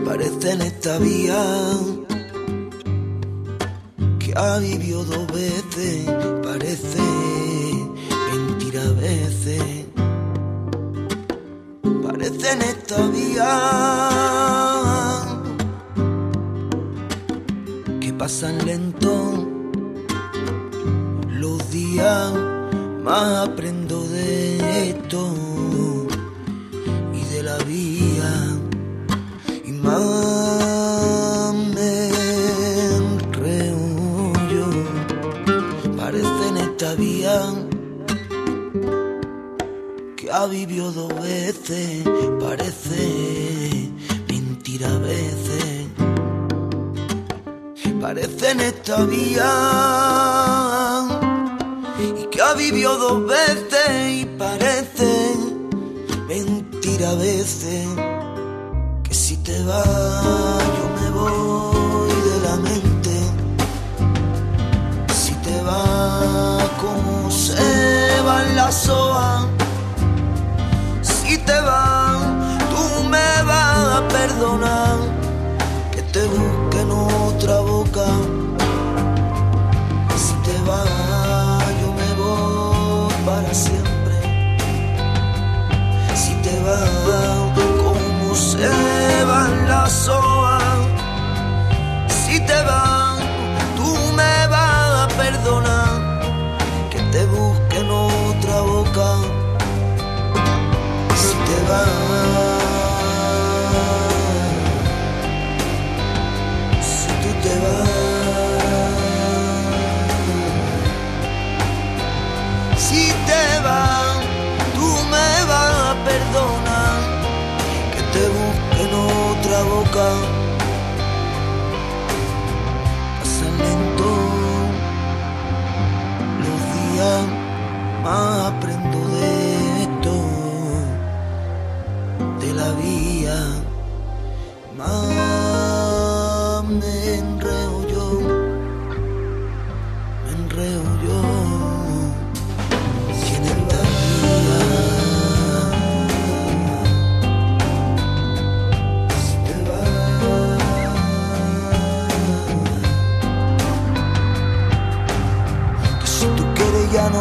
parece 0.07 0.53
en 0.53 0.63
esta 0.63 0.99
vía 0.99 1.45
que 4.21 4.33
ha 4.37 4.59
vivido 4.59 5.05
dos 5.05 5.27
veces, 5.33 6.09
parece 6.45 7.03
mentira 8.33 8.83
a 8.83 8.93
veces, 8.93 9.63
parece 12.07 12.53
en 12.53 12.63
esta 12.63 13.07
vía 13.09 13.51
que 18.01 18.13
pasan 18.13 18.65
lento 18.65 19.13
los 21.29 21.71
días, 21.73 22.33
más 23.03 23.49
aprendo 23.49 24.07
de 24.09 24.91
esto 24.91 25.35
y 27.13 27.25
de 27.35 27.43
la 27.43 27.59
vida 27.65 28.16
parece 42.41 43.91
mentira 44.29 44.89
a 44.89 44.99
veces, 44.99 45.87
parece 48.01 48.51
en 48.51 48.61
esta 48.61 49.05
vía 49.05 49.53
y 52.21 52.27
que 52.27 52.41
ha 52.41 52.55
vivido 52.55 52.97
dos 52.97 53.27
veces 53.27 54.13
y 54.13 54.25
parece 54.39 55.35
mentira 56.29 57.11
a 57.11 57.15
veces 57.15 57.87
te 59.47 59.63
vas, 59.63 60.06
a 74.39 74.86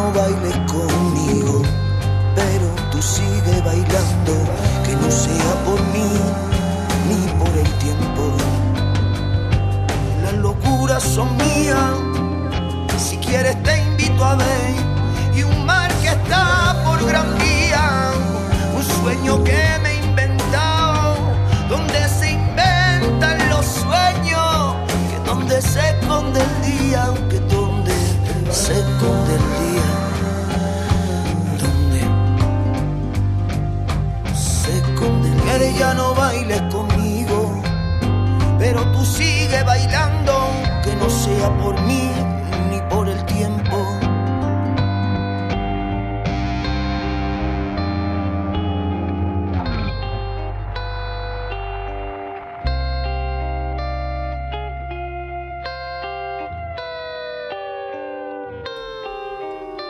no 0.06 0.12
bailes 0.12 0.56
conmigo, 0.70 1.62
pero 2.34 2.66
tú 2.90 3.02
sigue 3.02 3.60
bailando, 3.64 4.34
que 4.84 4.94
no 4.94 5.10
sea 5.10 5.52
por 5.64 5.80
mí 5.94 6.10
ni 7.08 7.26
por 7.40 7.52
el 7.56 7.70
tiempo. 7.78 8.24
Las 10.22 10.34
locuras 10.34 11.02
son 11.02 11.28
mías, 11.36 11.94
si 12.98 13.16
quieres 13.16 13.60
te 13.62 13.82
invito 13.82 14.24
a 14.24 14.36
ver, 14.36 14.74
y 15.34 15.42
un 15.42 15.66
mar 15.66 15.90
que 16.02 16.08
está 16.08 16.82
por 16.84 17.04
gran 17.04 17.36
vía, 17.38 18.12
un 18.76 18.84
sueño 18.84 19.42
que 19.42 19.62
me 19.82 19.90
he 19.90 20.04
inventado, 20.04 21.16
donde 21.68 22.08
se 22.08 22.32
inventan 22.32 23.38
los 23.50 23.66
sueños, 23.66 24.76
que 25.10 25.18
donde 25.28 25.60
se 25.60 25.80
esconde 25.90 26.40
el 26.40 26.54
día, 26.70 27.06
donde 27.50 27.94
se 28.52 28.72
esconde 28.72 29.34
el 29.34 29.60
día. 29.60 29.65
Ya 35.78 35.94
no 35.94 36.14
bailes 36.14 36.62
conmigo, 36.72 37.62
pero 38.58 38.80
tú 38.92 39.04
sigue 39.04 39.62
bailando, 39.62 40.32
que 40.82 40.94
no 40.96 41.08
sea 41.10 41.48
por 41.58 41.78
mí 41.82 42.10
ni 42.70 42.80
por 42.88 43.08
el 43.08 43.24
tiempo. 43.26 43.76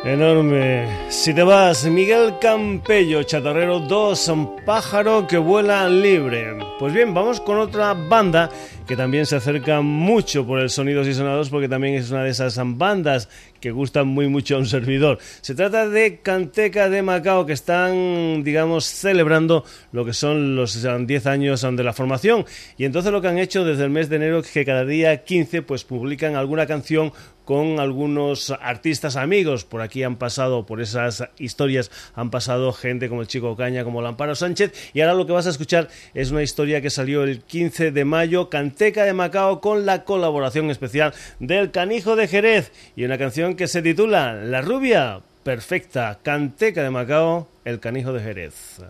Enorme. 0.04 0.95
Si 1.08 1.32
te 1.32 1.44
vas, 1.44 1.84
Miguel 1.84 2.34
Campello, 2.40 3.22
chatarrero 3.22 3.78
2, 3.78 4.28
un 4.28 4.56
pájaro 4.64 5.24
que 5.26 5.38
vuela 5.38 5.88
libre. 5.88 6.58
Pues 6.80 6.92
bien, 6.92 7.14
vamos 7.14 7.40
con 7.40 7.58
otra 7.58 7.94
banda 7.94 8.50
que 8.86 8.96
también 8.96 9.26
se 9.26 9.36
acerca 9.36 9.80
mucho 9.80 10.46
por 10.46 10.60
el 10.60 10.70
Sonidos 10.70 11.08
y 11.08 11.14
Sonados 11.14 11.50
porque 11.50 11.68
también 11.68 11.94
es 11.94 12.10
una 12.10 12.22
de 12.22 12.30
esas 12.30 12.56
bandas 12.78 13.28
que 13.60 13.72
gustan 13.72 14.06
muy 14.06 14.28
mucho 14.28 14.54
a 14.54 14.58
un 14.58 14.66
servidor. 14.66 15.18
Se 15.40 15.54
trata 15.54 15.88
de 15.88 16.20
Canteca 16.20 16.88
de 16.88 17.02
Macao 17.02 17.46
que 17.46 17.52
están, 17.52 18.44
digamos, 18.44 18.84
celebrando 18.84 19.64
lo 19.90 20.04
que 20.04 20.12
son 20.12 20.54
los 20.54 20.80
10 20.82 21.26
años 21.26 21.62
de 21.62 21.82
la 21.82 21.92
formación 21.92 22.44
y 22.76 22.84
entonces 22.84 23.10
lo 23.10 23.20
que 23.20 23.28
han 23.28 23.38
hecho 23.38 23.64
desde 23.64 23.84
el 23.84 23.90
mes 23.90 24.08
de 24.08 24.16
enero 24.16 24.38
es 24.38 24.50
que 24.50 24.64
cada 24.64 24.84
día 24.84 25.24
15 25.24 25.62
pues 25.62 25.84
publican 25.84 26.36
alguna 26.36 26.66
canción 26.66 27.12
con 27.46 27.78
algunos 27.78 28.50
artistas 28.50 29.16
amigos. 29.16 29.64
Por 29.64 29.80
aquí 29.80 30.02
han 30.02 30.16
pasado, 30.16 30.66
por 30.66 30.82
esas 30.82 31.24
historias, 31.38 31.90
han 32.14 32.30
pasado 32.30 32.72
gente 32.72 33.08
como 33.08 33.22
el 33.22 33.28
Chico 33.28 33.56
Caña, 33.56 33.84
como 33.84 34.02
Lamparo 34.02 34.34
Sánchez. 34.34 34.90
Y 34.92 35.00
ahora 35.00 35.14
lo 35.14 35.26
que 35.26 35.32
vas 35.32 35.46
a 35.46 35.50
escuchar 35.50 35.88
es 36.12 36.32
una 36.32 36.42
historia 36.42 36.82
que 36.82 36.90
salió 36.90 37.22
el 37.22 37.40
15 37.40 37.92
de 37.92 38.04
mayo, 38.04 38.50
Canteca 38.76 39.04
de 39.04 39.14
Macao, 39.14 39.62
con 39.62 39.86
la 39.86 40.04
colaboración 40.04 40.70
especial 40.70 41.14
del 41.38 41.70
Canijo 41.70 42.14
de 42.14 42.28
Jerez. 42.28 42.72
Y 42.94 43.06
una 43.06 43.16
canción 43.16 43.56
que 43.56 43.68
se 43.68 43.80
titula 43.80 44.34
La 44.34 44.60
Rubia 44.60 45.22
Perfecta, 45.42 46.18
Canteca 46.22 46.82
de 46.82 46.90
Macao, 46.90 47.48
el 47.64 47.80
Canijo 47.80 48.12
de 48.12 48.20
Jerez. 48.20 48.82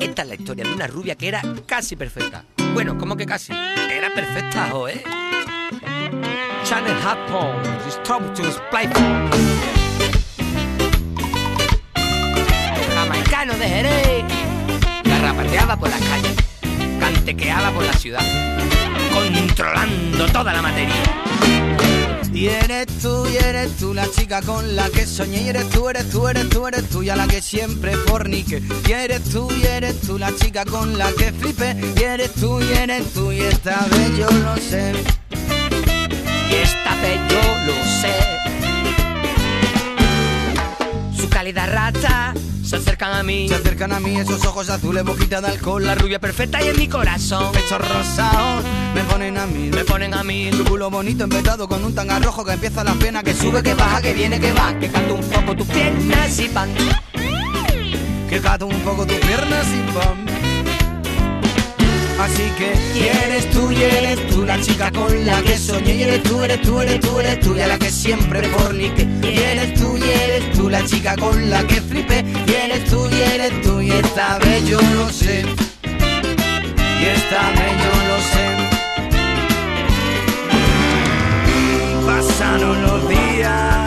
Esta 0.00 0.22
es 0.22 0.28
la 0.28 0.34
historia 0.34 0.64
de 0.64 0.72
una 0.72 0.86
rubia 0.86 1.14
que 1.14 1.28
era 1.28 1.42
casi 1.66 1.94
perfecta. 1.94 2.46
Bueno, 2.72 2.96
¿cómo 2.96 3.14
que 3.14 3.26
casi? 3.26 3.52
Era 3.52 4.14
perfecta, 4.14 4.72
¿eh? 4.88 5.04
Channel 6.64 6.96
Hot 7.02 7.18
Stop 7.88 8.34
to 8.34 8.44
Playphone. 8.70 9.30
Jamaicano 12.94 13.52
de 13.58 13.68
Jerez. 13.68 14.01
Garrapateaba 15.52 15.76
por 15.76 15.90
las 15.90 16.00
calles. 16.00 16.32
Cantequeaba 16.98 17.70
por 17.72 17.84
la 17.84 17.92
ciudad. 17.92 18.22
Controlando 19.12 20.26
toda 20.32 20.52
la 20.52 20.62
materia. 20.62 20.94
Y 22.32 22.46
eres 22.46 22.86
tú, 23.00 23.26
y 23.28 23.36
eres 23.36 23.76
tú 23.76 23.92
la 23.92 24.10
chica 24.10 24.40
con 24.40 24.74
la 24.74 24.88
que 24.88 25.06
soñé. 25.06 25.42
Y 25.42 25.48
eres 25.50 25.68
tú, 25.68 25.88
eres 25.90 26.08
tú, 26.08 26.26
eres 26.26 26.48
tú, 26.48 26.66
eres 26.66 26.88
tú, 26.88 27.02
y 27.02 27.10
a 27.10 27.16
la 27.16 27.26
que 27.26 27.42
siempre 27.42 27.94
fornique. 27.96 28.62
Y 28.88 28.92
eres 28.92 29.24
tú, 29.24 29.52
y 29.52 29.66
eres 29.66 30.00
tú 30.00 30.18
la 30.18 30.34
chica 30.34 30.64
con 30.64 30.96
la 30.96 31.12
que 31.12 31.32
flipe. 31.32 31.76
Y 31.96 32.02
eres 32.02 32.32
tú, 32.32 32.60
y 32.60 32.72
eres 32.72 33.12
tú, 33.12 33.30
y 33.30 33.40
esta 33.42 33.86
vez 33.90 34.16
yo 34.16 34.30
lo 34.30 34.56
sé. 34.56 34.94
Y 36.50 36.54
esta 36.54 36.94
vez 37.02 37.20
yo 37.28 37.42
lo 37.66 37.84
sé. 38.00 38.41
Su 41.42 41.46
calidad 41.46 41.72
rata 41.72 42.34
se 42.64 42.76
acercan 42.76 43.14
a 43.14 43.24
mí. 43.24 43.48
Se 43.48 43.56
acercan 43.56 43.92
a 43.92 43.98
mí 43.98 44.14
esos 44.16 44.44
ojos 44.44 44.70
azules, 44.70 45.02
boquita 45.02 45.40
de 45.40 45.48
alcohol. 45.48 45.84
La 45.84 45.96
rubia 45.96 46.20
perfecta 46.20 46.62
y 46.62 46.68
en 46.68 46.76
mi 46.78 46.86
corazón. 46.86 47.50
Pechos 47.50 47.80
rosados 47.80 48.64
me 48.94 49.02
ponen 49.02 49.36
a 49.36 49.46
mí. 49.46 49.68
Me 49.74 49.84
ponen 49.84 50.14
a 50.14 50.22
mí. 50.22 50.50
Tu 50.52 50.64
culo 50.64 50.88
bonito 50.88 51.24
empezado 51.24 51.66
con 51.66 51.84
un 51.84 51.96
tanga 51.96 52.20
rojo 52.20 52.44
que 52.44 52.52
empieza 52.52 52.84
la 52.84 52.94
pena, 52.94 53.24
que 53.24 53.34
sube, 53.34 53.60
que 53.60 53.74
baja, 53.74 54.00
que 54.00 54.14
viene, 54.14 54.38
que 54.38 54.52
va. 54.52 54.72
Que 54.78 54.88
canto 54.88 55.14
un 55.14 55.28
poco 55.28 55.56
tus 55.56 55.66
piernas 55.66 56.38
y 56.38 56.48
pan. 56.48 56.70
Que 58.28 58.38
gato 58.38 58.68
un 58.68 58.80
poco 58.82 59.04
tus 59.04 59.16
piernas 59.16 59.66
y 59.66 59.92
pan. 59.92 60.21
Así 62.22 62.44
que 62.56 62.72
y 62.96 63.08
eres 63.08 63.50
tú, 63.50 63.72
y 63.72 63.82
eres 63.82 64.28
tú 64.28 64.44
la 64.44 64.60
chica 64.60 64.92
con 64.92 65.26
la 65.26 65.42
que 65.42 65.58
soñé. 65.58 65.94
Y 65.96 66.02
eres 66.04 66.22
tú, 66.22 66.40
eres 66.44 66.62
tú, 66.62 66.80
eres 66.80 67.00
tú, 67.00 67.18
eres 67.18 67.40
tú, 67.40 67.56
y 67.56 67.60
a 67.60 67.66
la 67.66 67.78
que 67.78 67.90
siempre 67.90 68.48
fornique. 68.48 69.08
Y 69.22 69.38
eres 69.38 69.74
tú, 69.74 69.96
y 69.96 70.02
eres 70.04 70.52
tú 70.52 70.70
la 70.70 70.84
chica 70.84 71.16
con 71.16 71.50
la 71.50 71.66
que 71.66 71.80
flipé. 71.80 72.24
Y 72.46 72.52
eres 72.52 72.84
tú, 72.84 73.08
y 73.10 73.20
eres 73.34 73.60
tú, 73.62 73.80
y 73.80 73.90
esta 73.90 74.38
vez 74.38 74.68
yo 74.68 74.80
lo 74.94 75.08
sé. 75.08 75.44
Y 75.82 77.04
esta 77.04 77.42
vez 77.58 77.72
yo 77.84 77.94
lo 78.10 78.18
sé. 78.32 78.46
Y 81.50 82.06
pasaron 82.06 82.82
los 82.82 83.08
días. 83.08 83.81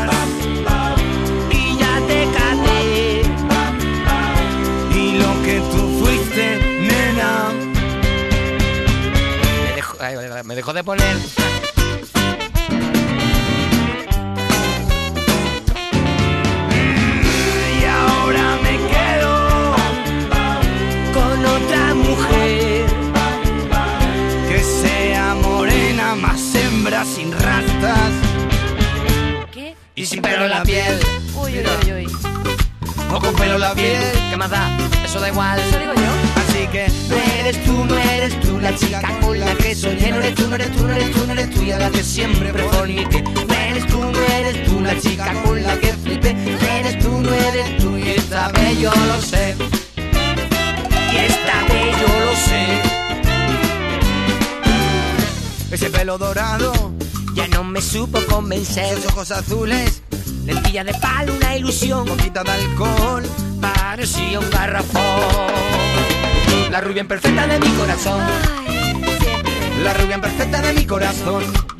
Dejó, 9.95 10.33
ay, 10.35 10.43
me 10.43 10.55
dejó 10.55 10.73
de 10.73 10.83
poner. 10.83 11.17
Y 17.79 17.85
ahora 17.85 18.57
me 18.63 18.77
quedo 18.89 19.75
con 21.13 21.45
otra 21.45 21.93
mujer. 21.95 22.85
que 24.49 24.63
sea 24.63 25.35
morena, 25.35 26.15
más 26.15 26.55
hembra, 26.55 27.05
sin 27.05 27.31
rastas 27.31 28.11
¿Qué? 29.51 29.75
Y 29.95 30.05
sin 30.05 30.21
pelo 30.21 30.45
en 30.45 30.51
la 30.51 30.63
piel. 30.63 30.99
Uy, 31.35 31.59
uy, 31.59 31.65
uy, 31.83 32.05
uy. 32.05 32.11
o 33.11 33.19
con 33.19 33.35
pelo 33.35 33.55
en 33.55 33.61
la 33.61 33.73
piel. 33.73 34.13
¿Qué 34.29 34.37
más 34.37 34.49
da? 34.49 34.69
Eso 35.03 35.19
da 35.19 35.29
igual. 35.29 35.59
Eso 35.59 35.79
digo 35.79 35.93
yo. 35.93 36.01
Así 36.41 36.67
que 36.67 36.87
no 37.09 37.15
eres 37.39 37.63
tú, 37.63 37.85
no 37.85 37.97
eres 37.97 38.39
tú 38.39 38.44
la 38.65 38.75
chica 38.75 39.19
con 39.21 39.39
la 39.39 39.53
que 39.55 39.75
soñé. 39.75 40.09
No 40.11 40.17
eres 40.17 40.33
tú, 40.35 40.47
no 40.47 40.55
eres 40.55 40.71
tú, 40.71 40.87
no 40.87 40.93
eres 40.93 41.11
tú, 41.11 41.25
no 41.27 41.33
eres 41.33 41.49
tú 41.51 41.61
y 41.61 41.71
a 41.71 41.77
la 41.77 41.89
que 41.91 42.03
siempre 42.03 42.51
forniqué. 42.53 43.21
No 43.21 43.53
eres 43.53 43.85
tú, 43.85 43.99
no 43.99 44.19
eres 44.39 44.65
tú 44.65 44.81
la 44.81 44.99
chica 44.99 45.33
con 45.43 45.61
la 45.61 45.79
que 45.79 45.93
flipé. 45.93 46.31
Eres 46.79 46.97
tú, 46.97 47.11
no 47.21 47.31
eres 47.31 47.77
tú 47.77 47.95
y 47.95 48.09
esta 48.09 48.47
vez 48.49 48.79
yo 48.79 48.91
lo 48.91 49.21
sé. 49.21 49.55
Y 51.13 51.15
esta 51.15 51.57
vez 51.71 51.95
yo 52.01 52.25
lo 52.25 52.35
sé. 52.47 52.65
Ese 55.71 55.89
pelo 55.91 56.17
dorado, 56.17 56.73
Ya 57.35 57.47
no 57.49 57.63
me 57.63 57.81
supo 57.81 58.19
convencer. 58.25 58.97
esos 58.97 59.11
ojos 59.11 59.29
azules, 59.29 60.01
Lentilla 60.45 60.83
de 60.83 60.93
palo, 60.95 61.35
una 61.35 61.55
ilusión. 61.55 62.05
boquita 62.07 62.43
de 62.43 62.51
alcohol. 62.51 63.23
Parecía 63.61 64.39
un 64.39 64.49
garrafón. 64.49 65.84
La 66.71 66.81
rubia 66.81 67.01
imperfecta 67.01 67.47
de 67.47 67.59
mi 67.59 67.69
corazón. 67.69 68.21
Ay. 68.21 68.75
La 69.83 69.93
rubia 69.93 70.19
perfecta 70.19 70.61
de 70.61 70.73
mi 70.73 70.85
corazón. 70.85 71.74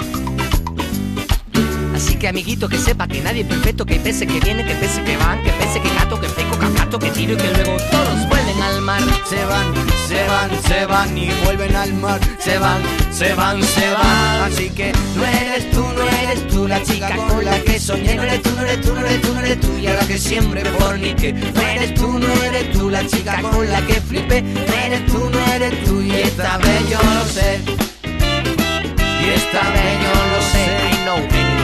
Así 1.96 2.16
que 2.18 2.28
amiguito 2.28 2.68
que 2.68 2.78
sepa 2.78 3.08
que 3.08 3.22
nadie 3.22 3.44
es 3.44 3.48
perfecto, 3.48 3.86
que 3.86 3.94
hay 3.94 4.00
peces 4.00 4.28
que 4.28 4.42
vienen, 4.42 4.66
que 4.66 4.74
hay 4.74 4.80
peces 4.82 5.02
que 5.06 5.16
van, 5.16 5.42
que 5.44 5.52
peces 5.52 5.82
que 5.82 5.90
gato, 5.96 6.20
que 6.20 6.28
peco, 6.28 6.58
gato, 6.76 7.00
que 7.00 7.10
tiro 7.12 7.36
y 7.36 7.38
que 7.38 7.52
luego 7.52 7.78
todos 7.90 8.28
vuelven 8.28 8.62
al 8.62 8.82
mar. 8.82 9.02
Se 9.30 9.46
van, 9.46 9.74
se 10.10 10.28
van, 10.28 10.64
se 10.64 10.86
van 10.88 11.18
y 11.18 11.30
vuelven 11.46 11.74
al 11.74 11.94
mar. 11.94 12.20
Se 12.40 12.58
van, 12.58 12.82
se 13.12 13.34
van, 13.34 13.64
se 13.64 13.90
van. 13.92 14.44
Así 14.44 14.70
que 14.72 14.92
no 15.16 15.24
eres 15.24 15.72
tú, 15.72 15.80
no 15.80 16.10
eres 16.10 16.48
tú 16.50 16.68
la 16.68 16.84
chica 16.84 17.16
con 17.16 17.46
la 17.46 17.62
que 17.62 17.80
soñé. 17.80 18.16
No 18.16 18.24
eres 18.24 18.42
tú, 18.42 18.50
no 18.58 18.62
eres 18.64 18.82
tú, 18.82 18.94
no 18.94 19.00
eres 19.00 19.22
tú, 19.22 19.34
no 19.34 19.40
eres 19.40 19.60
tú 19.62 19.78
y 19.78 19.88
a 19.88 19.94
la 19.94 20.06
que 20.06 20.18
siempre 20.18 20.66
forniqué. 20.66 21.32
No 21.32 21.62
eres 21.62 21.94
tú, 21.94 22.20
no 22.20 22.44
eres 22.44 22.72
tú 22.74 22.90
la 22.90 23.08
chica 23.08 23.42
con 23.42 23.70
la 23.72 23.82
que 23.86 24.02
flipé. 24.02 24.42
No 24.42 24.74
eres 24.86 25.06
tú, 25.06 25.30
no 25.30 25.54
eres 25.54 25.84
tú 25.86 26.02
y 26.02 26.12
esta 26.12 26.58
vez 26.58 26.90
yo 26.90 27.00
lo 27.02 27.26
sé. 27.26 27.62
Y 28.04 29.30
esta 29.30 29.70
vez 29.70 29.98
yo 30.04 30.12
lo 30.12 30.42
sé. 30.52 30.76
I 30.92 31.06
know 31.06 31.55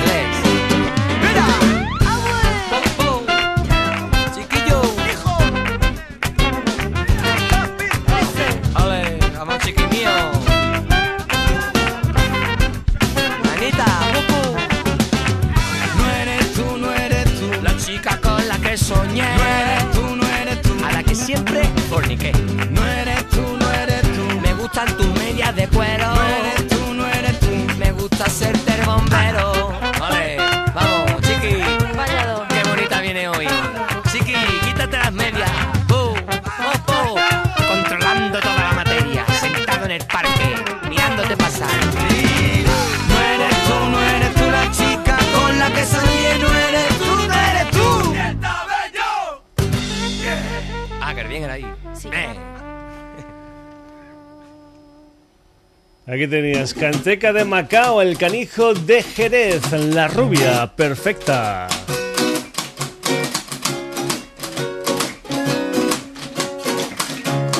Aquí 56.07 56.27
tenías 56.27 56.73
Canteca 56.73 57.31
de 57.31 57.45
Macao, 57.45 58.01
el 58.01 58.17
canijo 58.17 58.73
de 58.73 59.03
Jerez, 59.03 59.71
la 59.71 60.07
rubia 60.07 60.67
perfecta. 60.75 61.67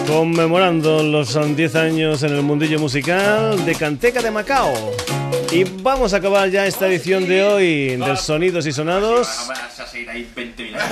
conmemorando 0.08 1.04
los 1.04 1.56
10 1.56 1.76
años 1.76 2.22
en 2.24 2.34
el 2.34 2.42
mundillo 2.42 2.78
musical 2.80 3.64
de 3.64 3.76
Canteca 3.76 4.22
de 4.22 4.30
Macao. 4.30 4.92
Y 5.52 5.64
vamos 5.64 6.14
a 6.14 6.18
acabar 6.18 6.50
ya 6.50 6.66
esta 6.66 6.88
edición 6.88 7.26
de 7.26 7.44
hoy 7.44 7.96
del 7.96 8.18
Sonidos 8.18 8.66
y 8.66 8.74
Sonados. 8.74 9.28
Vas 9.48 9.80
a 9.80 9.88
seguir 9.88 10.10
ahí 10.10 10.30
20 10.36 10.64
minutos. 10.64 10.84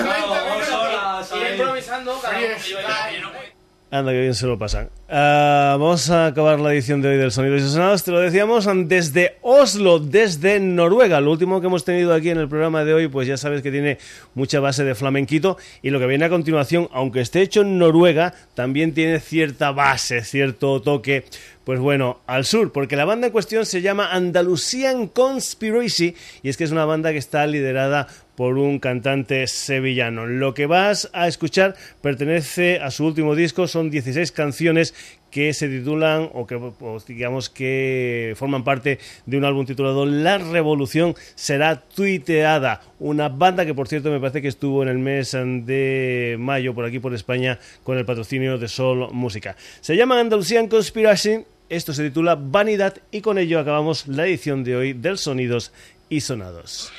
Anda, 3.91 4.11
que 4.11 4.21
bien 4.21 4.35
se 4.35 4.45
lo 4.45 4.59
pasan. 4.59 4.89
Ah, 5.09 5.75
vamos 5.79 6.11
a 6.11 6.27
acabar 6.27 6.59
la 6.59 6.71
edición 6.71 7.01
de 7.01 7.09
hoy 7.09 7.17
del 7.17 7.31
Sonidos 7.31 7.63
y 7.63 7.69
Sonados. 7.69 8.03
Te 8.03 8.11
lo 8.11 8.19
decíamos 8.19 8.69
desde 8.85 9.37
Oslo, 9.41 9.97
desde 9.97 10.59
Noruega. 10.59 11.19
Lo 11.21 11.31
último 11.31 11.59
que 11.59 11.65
hemos 11.65 11.85
tenido 11.85 12.13
aquí 12.13 12.29
en 12.29 12.37
el 12.37 12.47
programa 12.47 12.85
de 12.85 12.93
hoy, 12.93 13.07
pues 13.07 13.27
ya 13.27 13.35
sabes 13.35 13.63
que 13.63 13.71
tiene 13.71 13.97
mucha 14.35 14.59
base 14.59 14.83
de 14.83 14.93
flamenquito. 14.93 15.57
Y 15.81 15.89
lo 15.89 15.99
que 15.99 16.05
viene 16.05 16.25
a 16.25 16.29
continuación, 16.29 16.87
aunque 16.91 17.21
esté 17.21 17.41
hecho 17.41 17.61
en 17.61 17.79
Noruega, 17.79 18.35
también 18.53 18.93
tiene 18.93 19.19
cierta 19.19 19.71
base, 19.71 20.23
cierto 20.23 20.83
toque 20.83 21.25
pues 21.69 21.79
bueno, 21.79 22.19
al 22.25 22.45
sur, 22.45 22.71
porque 22.71 22.95
la 22.95 23.05
banda 23.05 23.27
en 23.27 23.31
cuestión 23.31 23.63
se 23.63 23.83
llama 23.83 24.11
Andalusian 24.11 25.05
Conspiracy 25.05 26.15
y 26.41 26.49
es 26.49 26.57
que 26.57 26.63
es 26.63 26.71
una 26.71 26.83
banda 26.85 27.11
que 27.11 27.19
está 27.19 27.45
liderada 27.45 28.07
por 28.39 28.57
un 28.57 28.79
cantante 28.79 29.47
sevillano. 29.47 30.25
Lo 30.25 30.53
que 30.53 30.65
vas 30.65 31.09
a 31.11 31.27
escuchar 31.27 31.75
pertenece 32.01 32.79
a 32.79 32.89
su 32.89 33.05
último 33.05 33.35
disco, 33.35 33.67
son 33.67 33.89
16 33.89 34.31
canciones 34.31 34.95
que 35.29 35.53
se 35.53 35.67
titulan 35.67 36.29
o 36.33 36.47
que 36.47 36.57
digamos 37.05 37.49
que 37.49 38.33
forman 38.37 38.63
parte 38.63 38.97
de 39.25 39.37
un 39.37 39.43
álbum 39.43 39.65
titulado 39.65 40.05
La 40.05 40.37
Revolución 40.37 41.15
será 41.35 41.81
tuiteada, 41.81 42.79
una 43.01 43.27
banda 43.27 43.65
que 43.65 43.73
por 43.73 43.89
cierto 43.89 44.09
me 44.09 44.21
parece 44.21 44.41
que 44.41 44.47
estuvo 44.47 44.83
en 44.83 44.87
el 44.87 44.99
mes 44.99 45.33
de 45.33 46.37
mayo 46.39 46.73
por 46.73 46.85
aquí 46.85 46.99
por 46.99 47.13
España 47.13 47.59
con 47.83 47.97
el 47.97 48.05
patrocinio 48.05 48.57
de 48.57 48.69
Sol 48.69 49.09
Música. 49.11 49.57
Se 49.81 49.97
llama 49.97 50.17
Andalusian 50.17 50.69
Conspiracy 50.69 51.43
esto 51.67 51.91
se 51.91 52.03
titula 52.03 52.37
Vanidad 52.39 52.95
y 53.11 53.19
con 53.19 53.37
ello 53.37 53.59
acabamos 53.59 54.07
la 54.07 54.25
edición 54.25 54.63
de 54.63 54.77
hoy 54.77 54.93
del 54.93 55.17
Sonidos 55.17 55.73
y 56.07 56.21
Sonados. 56.21 56.89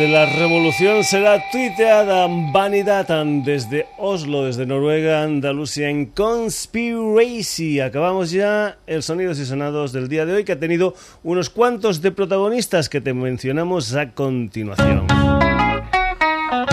De 0.00 0.08
la 0.08 0.24
revolución 0.24 1.04
será 1.04 1.50
tuiteada 1.52 2.26
Vanidad 2.26 3.06
desde 3.44 3.86
Oslo, 3.98 4.46
desde 4.46 4.64
Noruega, 4.64 5.22
Andalucía 5.22 5.90
en 5.90 6.06
Conspiracy. 6.06 7.80
Acabamos 7.80 8.30
ya 8.30 8.78
el 8.86 9.02
Sonidos 9.02 9.38
y 9.38 9.44
Sonados 9.44 9.92
del 9.92 10.08
día 10.08 10.24
de 10.24 10.32
hoy 10.32 10.44
que 10.44 10.52
ha 10.52 10.58
tenido 10.58 10.94
unos 11.22 11.50
cuantos 11.50 12.00
de 12.00 12.12
protagonistas 12.12 12.88
que 12.88 13.02
te 13.02 13.12
mencionamos 13.12 13.94
a 13.94 14.12
continuación. 14.12 15.06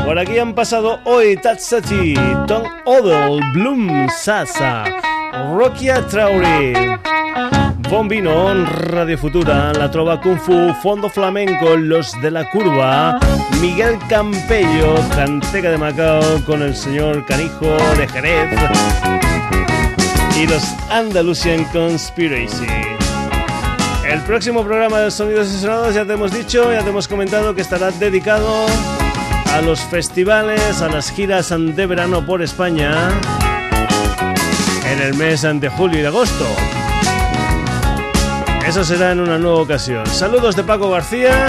Por 0.06 0.18
aquí 0.18 0.40
han 0.40 0.56
pasado 0.56 1.00
hoy 1.04 1.36
Tatsachi, 1.36 2.14
Tom 2.48 2.64
Odell, 2.86 3.42
Bloom 3.52 4.08
Sasa, 4.08 4.86
Rokia. 5.54 6.08
Bombino, 7.90 8.54
Radio 8.66 9.18
Futura, 9.18 9.72
La 9.72 9.90
Trova 9.90 10.20
Kung 10.20 10.38
Fu, 10.38 10.74
Fondo 10.84 11.10
Flamenco, 11.10 11.78
Los 11.78 12.20
de 12.22 12.32
la 12.32 12.50
Curva, 12.50 13.18
Miguel 13.62 13.98
Campello, 14.10 14.96
Canteca 15.16 15.72
de 15.72 15.78
Macao 15.78 16.22
con 16.46 16.62
el 16.62 16.76
señor 16.76 17.26
Canijo 17.26 17.78
de 17.98 18.08
Jerez 18.10 18.50
y 20.38 20.48
los 20.48 20.64
Andalusian 20.90 21.64
Conspiracy. 21.66 22.68
El 24.06 24.22
próximo 24.22 24.64
programa 24.64 25.00
de 25.00 25.12
Sonidos 25.12 25.48
y 25.48 25.60
Sonados 25.60 25.96
ya 25.96 26.06
te 26.06 26.14
hemos 26.14 26.34
dicho, 26.34 26.72
ya 26.74 26.84
te 26.84 26.90
hemos 26.90 27.08
comentado 27.08 27.56
que 27.56 27.62
estará 27.62 27.92
dedicado 27.92 28.66
a 29.54 29.62
los 29.62 29.80
festivales, 29.80 30.82
a 30.82 30.90
las 30.90 31.10
giras 31.10 31.54
de 31.58 31.86
verano 31.86 32.26
por 32.26 32.42
España 32.42 33.10
en 34.92 35.02
el 35.02 35.14
mes 35.14 35.42
de 35.42 35.70
julio 35.70 36.02
y 36.02 36.06
agosto. 36.06 36.46
Eso 38.68 38.84
será 38.84 39.13
en 39.13 39.22
una 39.22 39.38
nueva 39.38 39.61
ocasión. 39.61 40.05
Saludos 40.07 40.57
de 40.57 40.63
Paco 40.63 40.89
García. 40.89 41.45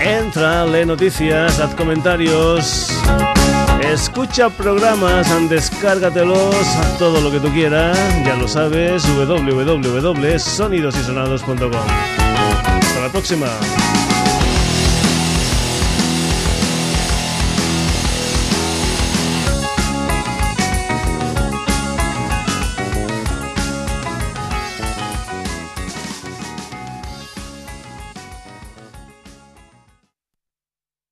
Entra, 0.00 0.66
lee 0.66 0.84
noticias, 0.84 1.60
haz 1.60 1.72
comentarios, 1.76 2.88
escucha 3.80 4.50
programas, 4.50 5.28
descárgatelos, 5.48 6.56
todo 6.98 7.20
lo 7.20 7.30
que 7.30 7.38
tú 7.38 7.52
quieras, 7.52 7.96
ya 8.26 8.34
lo 8.34 8.48
sabes, 8.48 9.04
www.sonidosysonados.com. 9.06 11.70
Hasta 12.80 13.00
la 13.00 13.08
próxima. 13.12 13.46